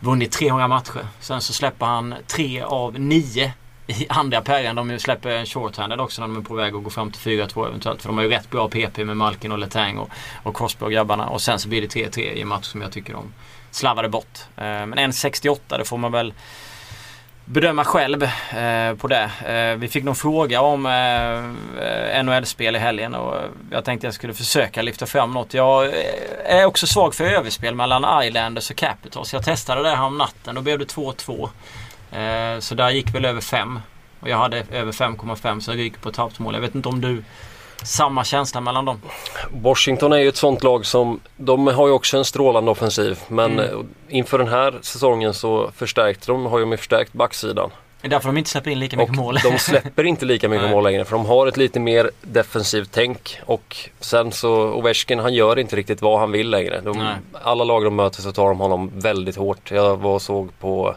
[0.00, 1.06] vunnit 300 matcher.
[1.20, 3.52] Sen så släpper han tre av nio
[3.86, 4.88] i andra perioden.
[4.88, 7.66] De släpper en shorthanded också när de är på väg att gå fram till 4-2
[7.66, 8.02] eventuellt.
[8.02, 10.10] För de har ju rätt bra PP med Malkin och Letang och,
[10.42, 11.28] och Crosby och grabbarna.
[11.28, 13.32] Och sen så blir det 3-3 i en match som jag tycker de
[13.70, 14.38] slarvade bort.
[14.56, 16.32] Eh, men 1-68 det får man väl
[17.44, 19.30] bedöma själv eh, på det.
[19.46, 23.34] Eh, vi fick någon fråga om eh, NHL-spel i helgen och
[23.70, 25.54] jag tänkte jag skulle försöka lyfta fram något.
[25.54, 25.92] Jag eh,
[26.44, 29.32] är också svag för överspel mellan Islanders och Capitals.
[29.32, 30.54] Jag testade det här om natten.
[30.54, 31.48] Då blev det 2-2.
[32.12, 33.80] Eh, så där gick väl över 5.
[34.20, 36.54] Och jag hade över 5,5 så jag gick på tappmål.
[36.54, 37.22] Jag vet inte om du
[37.82, 39.00] samma känsla mellan dem?
[39.50, 43.52] Washington är ju ett sånt lag som, de har ju också en strålande offensiv men
[43.52, 43.64] Mm.
[43.64, 47.70] eh, inför den här säsongen så förstärkte de, har de förstärkt backsidan.
[48.00, 49.38] Det är därför de inte släpper in lika mycket Och mål.
[49.42, 53.38] de släpper inte lika mycket mål längre för de har ett lite mer defensivt tänk
[53.46, 56.80] och sen så Ovechkin han gör inte riktigt vad han vill längre.
[56.80, 57.08] De,
[57.42, 59.70] alla lag de möter så tar de honom väldigt hårt.
[59.70, 60.94] Jag var och såg på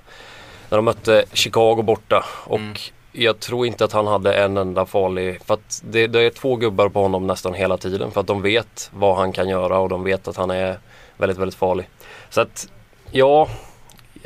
[0.70, 2.74] när de mötte Chicago borta och Mm.
[3.18, 6.56] Jag tror inte att han hade en enda farlig, för att det, det är två
[6.56, 9.90] gubbar på honom nästan hela tiden för att de vet vad han kan göra och
[9.90, 10.80] de vet att han är
[11.18, 11.90] väldigt, väldigt farlig.
[12.30, 12.68] Så att,
[13.12, 13.50] ja,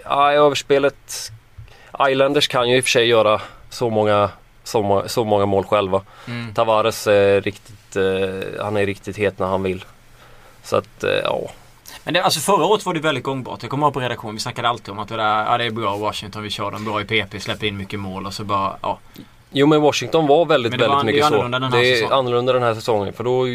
[0.03, 1.31] ja överspelet,
[2.09, 4.29] Islanders kan ju i och för sig göra så många,
[4.63, 6.01] så många, så många mål själva.
[6.27, 6.53] Mm.
[6.53, 9.85] Tavares är riktigt, eh, han är riktigt het när han vill.
[10.63, 11.49] Så att, eh, ja.
[12.03, 13.61] Men det, alltså förra året var det väldigt gångbart.
[13.61, 15.71] Jag kommer ihåg på redaktionen, vi snackade alltid om att det, där, ja, det är
[15.71, 18.77] bra Washington, vi kör dem bra i PP, släpper in mycket mål och så bara,
[18.81, 18.99] ja.
[19.51, 21.33] Jo men Washington var väldigt, det var- väldigt det är mycket så.
[21.33, 22.13] annorlunda den här det är säsongen.
[22.17, 23.13] annorlunda den här säsongen.
[23.13, 23.47] För då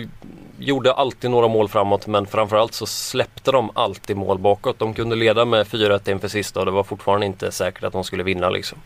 [0.58, 4.78] gjorde alltid några mål framåt men framförallt så släppte de alltid mål bakåt.
[4.78, 8.04] De kunde leda med 4-1 inför sista och det var fortfarande inte säkert att de
[8.04, 8.78] skulle vinna liksom.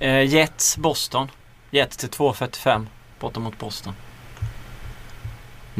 [0.00, 1.30] Eh, Jets, Boston.
[1.70, 2.86] Jets till 2,45
[3.20, 3.92] borta mot Boston.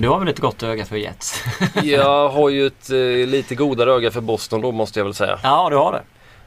[0.01, 1.45] Du har väl ett gott öga för Jets?
[1.83, 5.39] Jag har ju ett eh, lite godare öga för Boston då måste jag väl säga.
[5.43, 6.03] ja, du har det.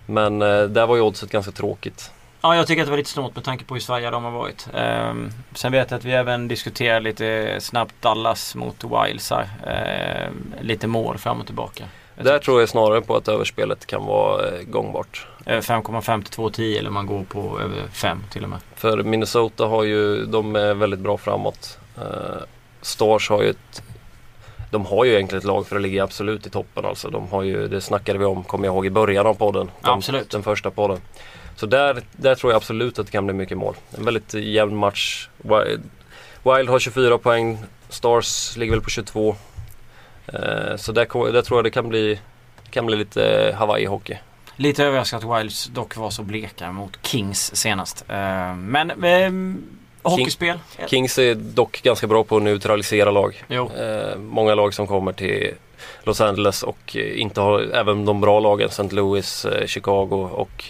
[0.05, 2.11] Men eh, där var ju oddset ganska tråkigt.
[2.41, 4.31] Ja, jag tycker att det var lite snålt med tanke på hur svajiga de har
[4.31, 4.67] varit.
[4.73, 9.49] Ehm, sen vet jag att vi även diskuterar lite snabbt Dallas mot Wilds här.
[9.67, 11.83] Ehm, lite mål fram och tillbaka.
[12.15, 15.27] Jag Där tror jag snarare på att överspelet kan vara eh, gångbart.
[15.45, 18.59] Över 5,5 till 2,10 eller man går på över 5 till och med.
[18.75, 21.79] För Minnesota har ju, de är väldigt bra framåt.
[22.85, 23.83] Stars har ju ett
[24.73, 27.09] de har ju egentligen ett lag för att ligga absolut i toppen alltså.
[27.09, 29.71] De har ju, det snackade vi om, kommer jag ihåg, i början av podden.
[29.81, 30.29] De, Absolut.
[30.29, 31.01] Den första podden.
[31.55, 33.75] Så där, där tror jag absolut att det kan bli mycket mål.
[33.97, 35.29] En väldigt jämn match.
[36.43, 37.57] Wild, har 24 poäng,
[37.89, 39.35] Stars ligger väl på 22.
[40.27, 42.19] Eh, så där, där tror jag det kan bli,
[42.69, 44.17] kan bli lite Hawaii-hockey.
[44.55, 48.05] Lite överraskat att Wilds dock var så bleka mot Kings senast.
[48.07, 48.87] Eh, men
[50.03, 50.59] hockeyspel?
[50.87, 53.43] Kings är dock ganska bra på att neutralisera lag.
[53.49, 55.53] Eh, många lag som kommer till
[56.03, 58.95] Los Angeles och inte har, även de bra lagen, St.
[58.95, 60.63] Louis, eh, Chicago och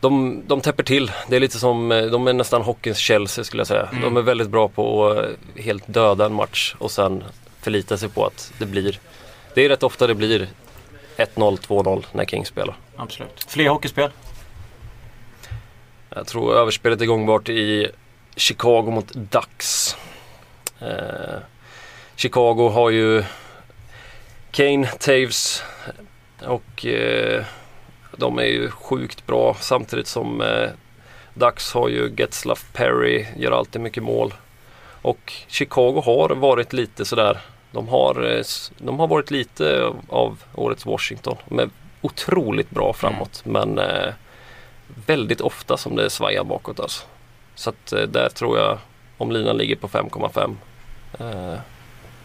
[0.00, 1.12] de, de täpper till.
[1.28, 3.88] Det är lite som, eh, de är nästan hockeyns Chelsea skulle jag säga.
[3.92, 4.02] Mm.
[4.02, 7.24] De är väldigt bra på att eh, helt döda en match och sen
[7.60, 9.00] förlita sig på att det blir,
[9.54, 10.48] det är rätt ofta det blir
[11.16, 12.76] 1-0, 2-0 när Kings spelar.
[12.96, 13.46] Absolut.
[13.48, 14.10] Fler hockeyspel?
[16.08, 17.90] Jag tror överspelet är gångbart i
[18.36, 19.96] Chicago mot Ducks.
[20.80, 21.38] Eh,
[22.16, 23.24] Chicago har ju
[24.50, 25.62] Kane, Taves
[26.42, 27.44] och eh,
[28.16, 30.68] de är ju sjukt bra samtidigt som eh,
[31.34, 34.34] Ducks har ju Getzlaff Perry, gör alltid mycket mål.
[35.02, 37.38] Och Chicago har varit lite sådär,
[37.72, 38.42] de har, eh,
[38.78, 41.36] de har varit lite av- årets Washington.
[41.48, 41.70] De är
[42.00, 44.12] otroligt bra framåt men eh,
[45.06, 47.04] väldigt ofta som det svajar bakåt alltså.
[47.56, 48.78] Så att eh, där tror jag,
[49.18, 50.56] om linan ligger på 5,5
[51.20, 51.58] eh,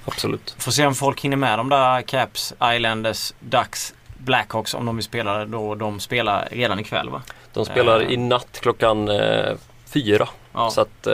[0.06, 0.56] Absolut.
[0.60, 5.06] Får se om folk hinner med de där Caps, Islanders, Ducks, Blackhawks om de vill
[5.06, 7.22] spela då de spelar redan ikväll va?
[7.54, 8.12] De spelar Eh.
[8.12, 9.54] i natt klockan eh,
[9.94, 10.28] fyra.
[10.54, 11.14] Ja, Så att eh,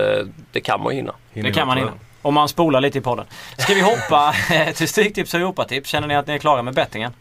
[0.52, 1.14] det kan man hinna.
[1.34, 1.92] det kan man hinna.
[2.22, 3.26] Om man spolar lite i podden.
[3.58, 4.34] Ska vi hoppa
[4.76, 5.90] till Stryktips och Europatips?
[5.90, 7.14] Känner ni att ni är klara med bettingen?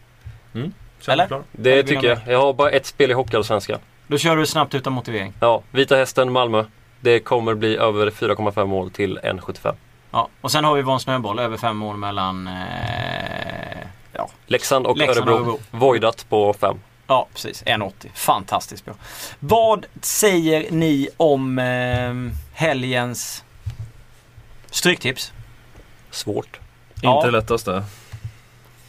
[1.08, 1.24] Eller?
[1.24, 1.42] Eller?
[1.52, 2.18] Det Eller tycker jag.
[2.26, 3.78] Jag har bara ett spel i Hockeyallsvenskan.
[4.06, 5.32] Då kör du snabbt utan motivering.
[5.40, 6.64] Ja, Vita Hästen, Malmö.
[7.06, 9.74] Det kommer bli över 4,5 mål till 1,75.
[10.10, 12.46] Ja, och sen har vi vår snöboll över fem mål mellan...
[12.46, 15.34] Eh, ja, Leksand och Leksand Örebro.
[15.34, 15.58] Örebro.
[15.70, 16.76] Voidat på 5.
[17.06, 17.64] ja, precis.
[17.64, 17.92] 1,80.
[18.14, 18.94] Fantastiskt bra.
[19.38, 22.14] Vad säger ni om eh,
[22.52, 23.44] helgens
[24.70, 25.32] Stryktips?
[26.10, 26.60] Svårt.
[27.02, 27.16] Ja.
[27.16, 27.84] Inte det lättaste.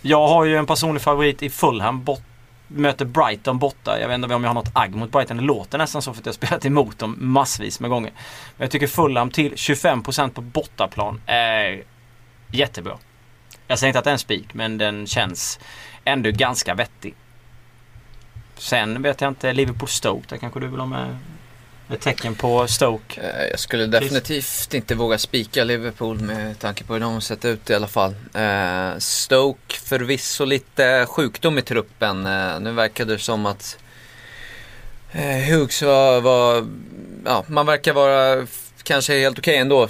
[0.01, 2.03] Jag har ju en personlig favorit i Fulham.
[2.03, 2.21] Bort,
[2.67, 3.99] möter Brighton borta.
[3.99, 5.37] Jag vet inte om jag har något agg mot Brighton.
[5.37, 8.11] Det låter nästan så för att jag har spelat emot dem massvis med gånger.
[8.57, 11.83] Men jag tycker Fulham till 25% på bortaplan är
[12.51, 12.97] jättebra.
[13.67, 15.59] Jag säger inte att det är en spik men den känns
[16.03, 17.15] ändå ganska vettig.
[18.57, 21.17] Sen vet jag inte, Liverpool-Stoke, där kanske du vill ha med
[21.93, 23.21] ett tecken på Stoke.
[23.21, 27.45] Eh, Jag skulle definitivt inte våga spika Liverpool med tanke på hur de har sett
[27.45, 28.15] ut i alla fall.
[28.33, 32.25] Eh, Stoke förvisso lite sjukdom i truppen.
[32.25, 33.77] Eh, nu verkar det som att
[35.47, 36.67] Hughes var, var
[37.25, 38.47] ja, man verkar vara
[38.87, 39.87] kanske kanske helt okej ändå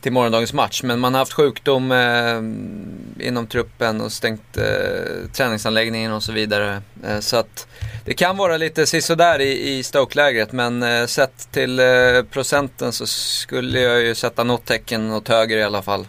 [0.00, 0.82] till morgondagens match.
[0.82, 6.82] Men man har haft sjukdom eh, inom truppen och stängt eh, träningsanläggningen och så vidare.
[7.04, 7.66] Eh, så att
[8.04, 11.86] det kan vara lite sisådär i, i Stoke-lägret men eh, sett till eh,
[12.30, 16.06] procenten så skulle jag ju sätta något tecken åt höger i alla fall.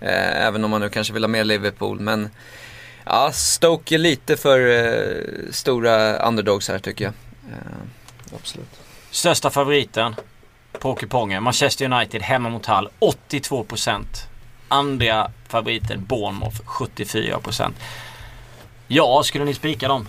[0.00, 2.00] Eh, även om man nu kanske vill ha med Liverpool.
[2.00, 2.30] Men
[3.04, 7.14] ja, Stoke är lite för eh, stora underdogs här tycker jag.
[7.50, 8.70] Eh, absolut.
[9.10, 10.14] Största favoriten
[10.82, 11.42] på kupongen.
[11.42, 14.04] Manchester United hemma mot Hull 82%.
[14.68, 17.72] Andra favoriten Bournemouth 74%.
[18.88, 20.08] Ja, skulle ni spika dem?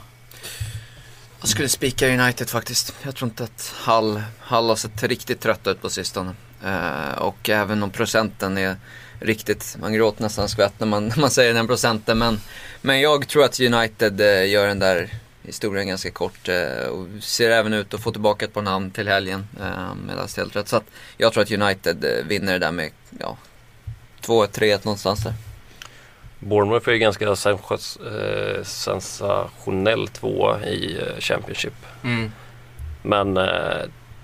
[1.39, 2.95] Jag skulle spika United faktiskt.
[3.03, 6.35] Jag tror inte att Hall, Hall har sett riktigt trötta ut på sistone.
[6.65, 8.75] Uh, och även om procenten är
[9.19, 12.17] riktigt, man gråter nästan skvätt när man, när man säger den procenten.
[12.17, 12.39] Men,
[12.81, 15.09] men jag tror att United uh, gör den där
[15.43, 19.07] historien ganska kort eh, och ser även ut att få tillbaka ett par namn till
[19.07, 19.47] helgen.
[19.59, 20.67] Eh, med Last helt rätt.
[20.67, 20.83] Så att
[21.17, 23.37] jag tror att United eh, vinner det där med ja,
[24.21, 25.33] 2-3-1 någonstans där.
[26.39, 31.73] Bournemouth är ju ganska sens- eh, sensationell tvåa i eh, Championship.
[33.01, 33.81] Men eh,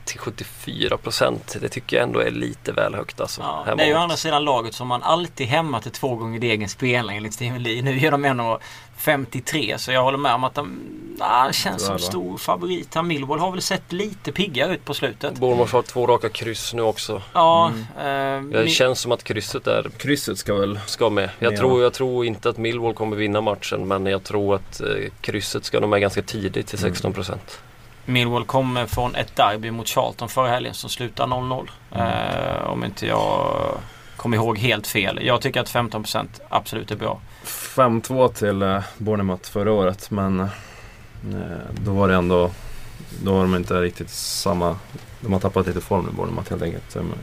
[0.09, 3.41] till 74 procent, det tycker jag ändå är lite väl högt alltså.
[3.41, 6.15] Ja, hemma det är ju å andra sidan laget som man alltid hämmat till två
[6.15, 7.81] gånger egen spelning enligt Steven Lee.
[7.81, 10.79] Nu gör de 1,53 så jag håller med om att de
[11.19, 12.95] nah, känns som stor favorit.
[13.03, 15.33] Millwall har väl sett lite piggare ut på slutet.
[15.39, 17.21] Bournemouth har två raka kryss nu också.
[17.33, 20.79] Ja, eh, Det känns som att krysset där Krysset ska väl...
[20.85, 21.29] ska med.
[21.39, 21.57] Jag, Ja.
[21.57, 24.87] tror, jag tror inte att Millwall kommer vinna matchen men jag tror att eh,
[25.21, 26.91] krysset ska nog med ganska tidigt till Mm.
[26.91, 27.59] 16 procent.
[28.09, 31.69] Millwall kommer från ett derby mot Charlton förra helgen som slutar 0-0.
[31.91, 33.55] Eh, om inte jag
[34.17, 35.19] kommer ihåg helt fel.
[35.21, 37.21] Jag tycker att 15% absolut är bra.
[37.45, 40.47] 5-2 till eh, Bournemouth förra året men eh,
[41.85, 42.51] då var det ändå
[43.23, 44.75] Då har de inte riktigt samma
[45.21, 46.95] De har tappat lite form nu Bournemouth helt enkelt.
[46.95, 47.13] Men,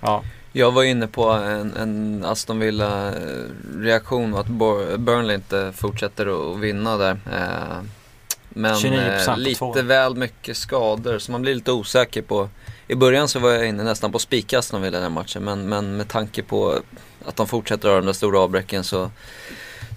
[0.00, 0.22] Ja.
[0.52, 3.14] Jag var inne på en, en Aston Villa eh,
[3.76, 4.46] reaktion att
[4.98, 7.20] Burnley inte fortsätter att vinna där.
[7.32, 7.82] Eh,
[8.50, 9.72] Men 29% eh, lite två.
[9.72, 12.48] väl mycket skador så man blir lite osäker på
[12.88, 15.44] I början så var jag inne nästan på att spika Aston Villa den här matchen
[15.44, 16.82] men, men med tanke på
[17.26, 19.10] att de fortsätter ha de där stora avbräcken så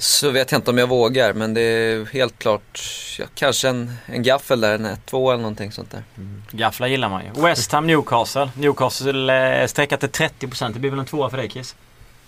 [0.03, 1.33] så vet jag inte om jag vågar.
[1.33, 2.81] Men det är helt klart,
[3.19, 6.03] ja, kanske en, en gaffel där, en 1-2 eller någonting sånt där.
[6.51, 7.41] Gafflar gillar man ju.
[7.41, 8.49] West Ham Newcastle.
[8.55, 10.73] Newcastle eh, sträckat till 30%.
[10.73, 11.75] Det blir väl en tvåa för dig Kiss?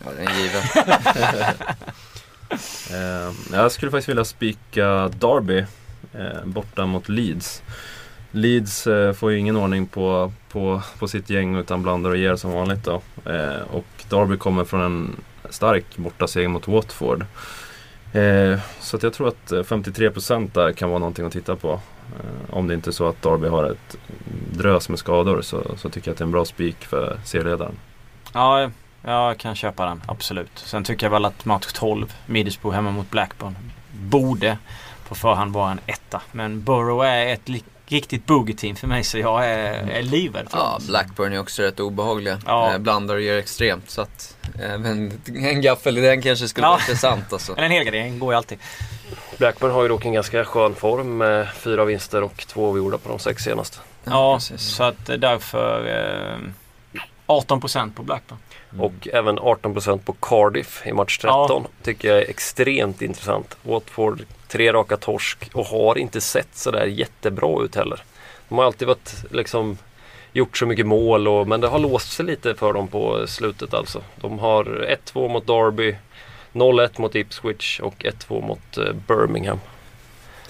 [0.05, 0.63] Ja, det är en given.
[2.91, 5.65] Eh, jag skulle faktiskt vilja spika Derby
[6.19, 7.63] Eh, borta mot Leeds.
[8.31, 12.35] Leeds eh, får ju ingen ordning på, på, på sitt gäng utan blandar och ger
[12.35, 13.01] som vanligt då.
[13.25, 15.15] Eh, och Derby kommer från en
[15.49, 17.25] stark bortaseger mot Watford.
[18.13, 21.71] Eh, så att jag tror att eh, 53% där kan vara någonting att titta på.
[22.19, 23.97] Eh, om det inte är så att Derby har ett
[24.51, 27.75] drös med skador så, så tycker jag att det är en bra spik för serieledaren.
[28.33, 30.01] Ja, jag kan köpa den.
[30.05, 30.51] Absolut.
[30.55, 33.55] Sen tycker jag väl att match 12, Middlesbrough hemma mot Blackburn,
[33.91, 34.57] borde
[35.07, 36.21] på förhand vara en etta.
[36.31, 37.49] Men Borough är ett
[37.87, 40.79] riktigt boogie-team för mig så jag är, är livrädd för Ja.
[40.87, 42.39] Blackburn är också rätt obehagliga.
[42.45, 42.73] Ja.
[42.73, 43.89] Eh, blandar och ger extremt.
[43.89, 46.69] Så att även en gaffel i den kanske skulle Ja.
[46.71, 47.53] vara intressant alltså.
[47.55, 48.57] Men en helgardering går ju alltid.
[49.37, 53.09] Blackburn har ju dock en ganska skön form med fyra vinster och två avgjorda på
[53.09, 53.77] de sex senaste.
[54.03, 54.61] Ja, precis.
[54.61, 56.37] så att därför eh,
[57.27, 58.37] 18% på Blackburn.
[58.79, 63.57] Och även 18% på Cardiff i match 13 tycker jag är extremt intressant.
[63.63, 68.03] Watford, tre raka torsk och har inte sett sådär jättebra ut heller.
[68.49, 69.77] De har alltid varit liksom
[70.33, 73.73] gjort så mycket mål och, men det har låst sig lite för dem på slutet
[73.73, 74.01] alltså.
[74.15, 74.63] De har
[75.13, 75.95] 1-2 mot Derby,
[76.53, 79.59] 0-1 mot Ipswich och 1-2 mot eh, Birmingham.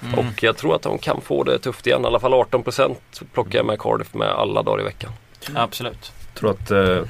[0.01, 0.19] Mm.
[0.19, 2.03] Och jag tror att de kan få det tufft igen.
[2.03, 2.95] I alla fall 18%
[3.33, 5.11] plockar jag med Cardiff med alla dagar i veckan.
[5.55, 6.11] Absolut.
[6.27, 7.01] Jag tror att, eh,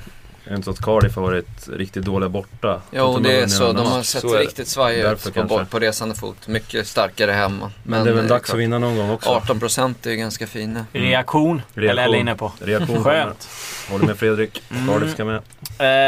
[0.52, 2.82] inte så att Cardiff har varit riktigt dåliga borta?
[2.92, 3.74] Jo, det är så.
[3.74, 5.66] De har sett Så riktigt svajiga ut på, kanske.
[5.66, 6.48] på resande fot.
[6.48, 7.72] Mycket starkare hemma.
[7.84, 9.30] Men det är väl dags att vinna någon gång också.
[9.46, 10.86] 18% är ju ganska fina.
[10.94, 11.08] Mm.
[11.10, 11.90] Reaktion, Reaktion.
[11.90, 12.52] eller eller inne på.
[12.60, 13.48] Reaktion Skönt.
[13.90, 14.64] Håller med Fredrik.
[14.72, 14.88] Mm.
[14.88, 15.36] Cardiff ska med.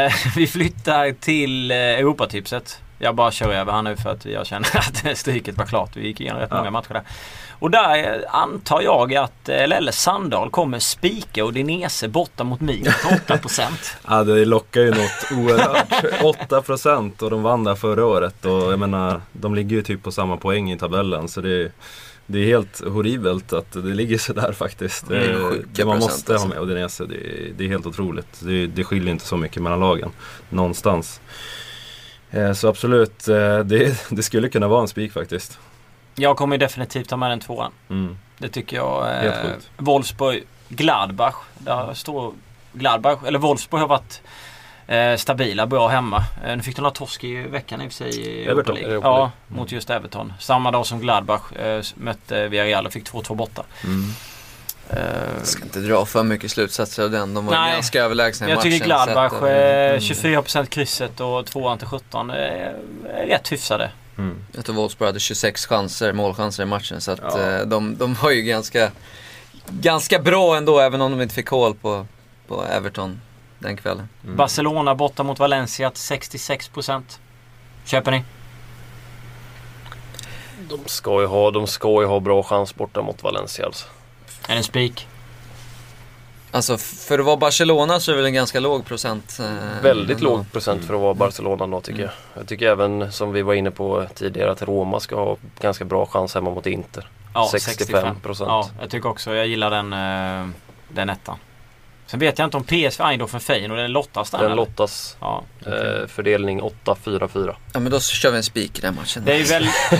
[0.06, 2.80] Eh, vi flyttar till eh, Europatipset.
[2.98, 4.68] Jag bara kör över här nu för att jag känner
[5.10, 5.96] att stryket var klart.
[5.96, 6.56] Vi gick igenom rätt Ja.
[6.58, 7.02] många matcher där.
[7.60, 12.94] Och där eh, antar jag att eh, Lelle Sandahl kommer spika Udinese borta mot Milan
[13.26, 13.62] till 8%.
[14.08, 15.92] Ja, det lockar ju något oerhört.
[16.48, 20.12] 8% och de vann där förra året och jag menar, de ligger ju typ på
[20.12, 21.72] samma poäng i tabellen så det är,
[22.26, 25.08] det är helt horribelt att det ligger sådär faktiskt.
[25.08, 26.48] Det Eh, det man måste alltså.
[26.48, 28.40] ha med Udinese, det, är- det är helt otroligt.
[28.40, 30.10] Det, det skiljer inte så mycket mellan lagen,
[30.50, 31.20] någonstans.
[32.56, 33.24] Så absolut,
[33.64, 35.58] det, det skulle kunna vara en spik faktiskt.
[36.20, 37.72] Jag kommer definitivt ta med den tvåan.
[37.90, 38.18] Mm.
[38.38, 39.04] Det tycker jag.
[39.06, 39.50] Helt Eh.
[39.76, 41.34] Wolfsburg, Gladbach.
[41.58, 42.32] Där står
[42.72, 44.20] Gladbach, eller Wolfsburg har varit
[44.86, 46.24] eh, stabila, bra hemma.
[46.46, 48.74] Eh, nu fick de ha torsk i veckan i och för sig i Europa Everton.
[48.74, 48.92] League.
[48.92, 49.32] Europa Ja, League.
[49.48, 50.32] mot just Everton.
[50.40, 53.62] Samma dag som Gladbach eh, mötte Villarreal och fick 2-2 borta.
[53.84, 54.10] Mm.
[54.90, 54.98] Eh,
[55.38, 57.34] Jag ska inte dra för mycket slutsatser av den.
[57.34, 57.72] De var Nej.
[57.72, 58.70] ganska överlägsna i jag matchen.
[58.72, 63.90] tycker Gladbach, att, eh, eh, 24% krysset och 2 till 17 eh, är rätt hyfsade.
[64.18, 64.36] Mm.
[64.52, 67.00] Jag tror Wolfsburg hade 26 chanser, målchanser i matchen.
[67.00, 67.40] Så att Ja.
[67.40, 68.90] eh, de, de var ju ganska,
[69.68, 72.06] ganska bra ändå, även om de inte fick hål på,
[72.48, 73.20] på Everton
[73.58, 74.08] den kvällen.
[74.24, 74.36] Mm.
[74.36, 77.02] Barcelona borta mot Valencia till 66%.
[77.84, 78.24] Köper ni?
[80.68, 83.86] De ska ju ha, de ska ju ha bra chans borta mot Valencia alltså.
[84.48, 85.06] Är det en spik?
[86.50, 89.38] Alltså för att vara Barcelona så är det väl en ganska låg procent.
[89.40, 90.30] eh, Väldigt ändå.
[90.30, 92.10] låg procent för att vara Barcelona då tycker jag.
[92.34, 96.06] Jag tycker även som vi var inne på tidigare att Roma ska ha ganska bra
[96.06, 97.08] chans hemma mot Inter.
[97.34, 98.48] Ja, 65 procent.
[98.48, 99.34] Ja, jag tycker också.
[99.34, 100.48] Jag gillar den, eh,
[100.88, 101.36] den ettan.
[102.06, 104.56] Sen vet jag inte om PSV Eindhoven Feyenoord, den lottas den Den eller?
[104.56, 105.42] lottas Ja.
[105.66, 107.56] eh, fördelning 8-4-4.
[107.72, 109.22] Ja men då kör vi en spik i den matchen.
[109.24, 109.98] Det är ju väl, eh,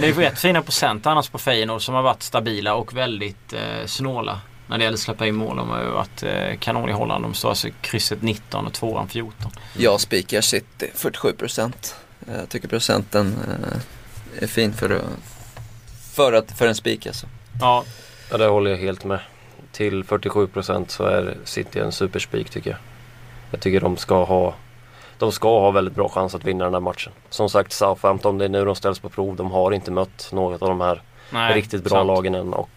[0.00, 3.86] det är rätt fina procent annars på Feyenoord som har varit stabila och väldigt eh,
[3.86, 4.40] snåla.
[4.68, 5.56] När det gäller att släppa in mål.
[5.56, 7.24] De har ju varit eh, kanon i Holland.
[7.24, 9.50] De står alltså krysset 19 och tvåan 14.
[9.78, 11.94] Jag spikar City 47 procent.
[12.26, 15.02] Jag tycker procenten eh, är fin för, att-
[16.14, 17.26] för, att, för en spik alltså.
[17.60, 17.84] Ja,
[18.30, 19.20] Ja, det håller jag helt med.
[19.72, 22.78] Till 47 procent så är City en superspik tycker jag.
[23.50, 24.54] Jag tycker de ska ha
[25.18, 27.12] de ska ha väldigt bra chans att vinna den här matchen.
[27.30, 29.36] Som sagt Southampton, det är nu de ställs på prov.
[29.36, 32.06] De har inte mött något av de här nej, riktigt bra sant.
[32.06, 32.52] lagen än.
[32.54, 32.70] Och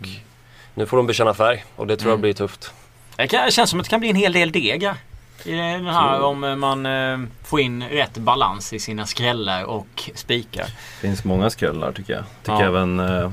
[0.79, 2.21] nu får de bekänna färg och det tror jag Mm.
[2.21, 2.73] blir tufft.
[3.15, 4.95] Det, kan, det känns som att det kan bli en hel del degar.
[5.43, 10.09] I den här om eh, man eh, får in rätt balans i sina skrällar och
[10.15, 10.65] spikar.
[10.65, 12.23] Det finns många skrällar tycker jag.
[12.43, 12.65] Tycker Ja.
[12.67, 13.31] även eh,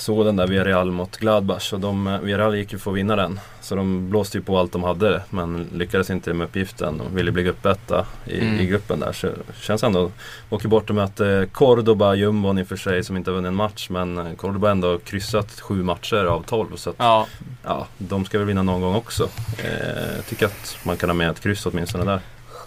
[0.00, 3.16] såg den där Villarreal mot Gladbach och de, eh, Villarreal gick ju för att vinna
[3.16, 3.40] den.
[3.60, 6.98] Så de blåste ju på allt de hade men lyckades inte med uppgiften.
[6.98, 8.60] De ville bli gruppetta i, Mm.
[8.60, 9.12] i gruppen där.
[9.12, 10.10] Så det känns ändå,
[10.50, 13.54] åker bort och möter Cordoba, jumbon i och för sig som inte har vunnit en
[13.54, 13.86] match.
[13.90, 16.76] Men eh, Cordoba har ändå kryssat sju matcher av tolv.
[16.76, 17.26] Så att, Ja,
[17.64, 19.28] ja, de ska väl vinna någon gång också.
[19.64, 22.20] Eh, jag tycker att man kan ha med ett kryss åtminstone där.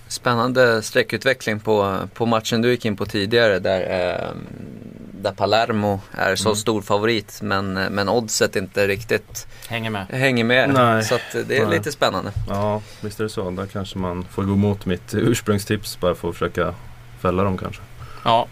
[0.08, 4.30] Spännande streckutveckling på, på matchen du gick in på tidigare där, eh,
[5.24, 6.56] där Palermo är så Mm.
[6.56, 10.06] stor favorit men, men oddset inte riktigt Hänger med.
[10.10, 10.70] hänger med.
[10.70, 11.04] Nej.
[11.04, 11.78] Så att det är Nej.
[11.78, 12.32] lite spännande.
[12.50, 13.50] Ja, visst är det så.
[13.52, 16.74] Där kanske man får gå emot mitt ursprungstips bara för att försöka
[17.22, 17.82] fälla dem kanske.
[18.24, 18.48] Ja.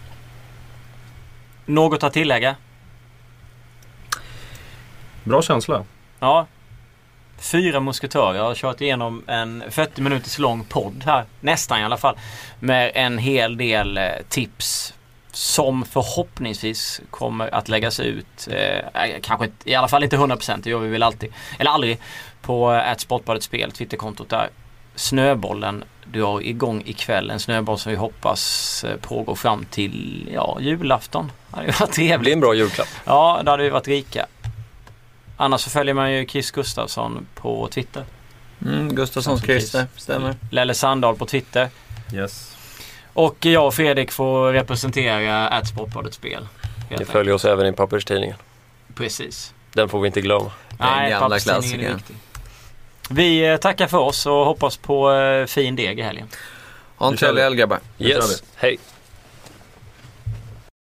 [1.66, 2.56] Något att tillägga?
[5.24, 5.84] Bra känsla.
[6.20, 6.46] Ja.
[7.38, 8.34] Fyra musketörer.
[8.38, 11.24] Jag har kört igenom en 40 minuters lång podd här.
[11.40, 12.16] Nästan i alla fall.
[12.60, 14.94] Med en hel del eh, tips.
[15.32, 18.48] Som förhoppningsvis kommer att läggas ut.
[18.50, 21.32] Eh, kanske inte, i alla fall inte 100% det gör vi väl alltid.
[21.58, 21.98] Eller aldrig.
[22.42, 24.48] På äh, Sportbladet Spel, Twitterkontot där.
[24.94, 27.30] Snöbollen du har igång ikväll.
[27.30, 31.32] En snöboll som vi hoppas eh, pågår fram till ja, julafton.
[31.50, 32.32] Det hade ju varit Det blir trevligt.
[32.34, 32.88] en bra julklapp.
[33.04, 34.26] Ja, då hade vi varit rika.
[35.36, 38.04] Annars så följer man ju Chris Gustafsson på Twitter.
[38.66, 40.36] Mm, Gustafssons Alltså, Christer, stämmer.
[40.50, 41.68] Lelle Sandahl på Twitter.
[42.14, 42.51] Yes.
[43.14, 46.48] Och jag och Fredrik får representera att Sportbladet Spel.
[46.98, 48.36] Ni följer oss även i papperstidningen.
[48.94, 49.54] Precis.
[49.72, 50.52] Den får vi inte glömma.
[50.78, 52.02] Den gamla klassikern.
[53.10, 56.28] Vi eh, tackar för oss och hoppas på eh, fin deg i helgen.
[56.96, 57.80] Ha en trevlig helg grabbar.
[57.98, 58.78] Yes, hej!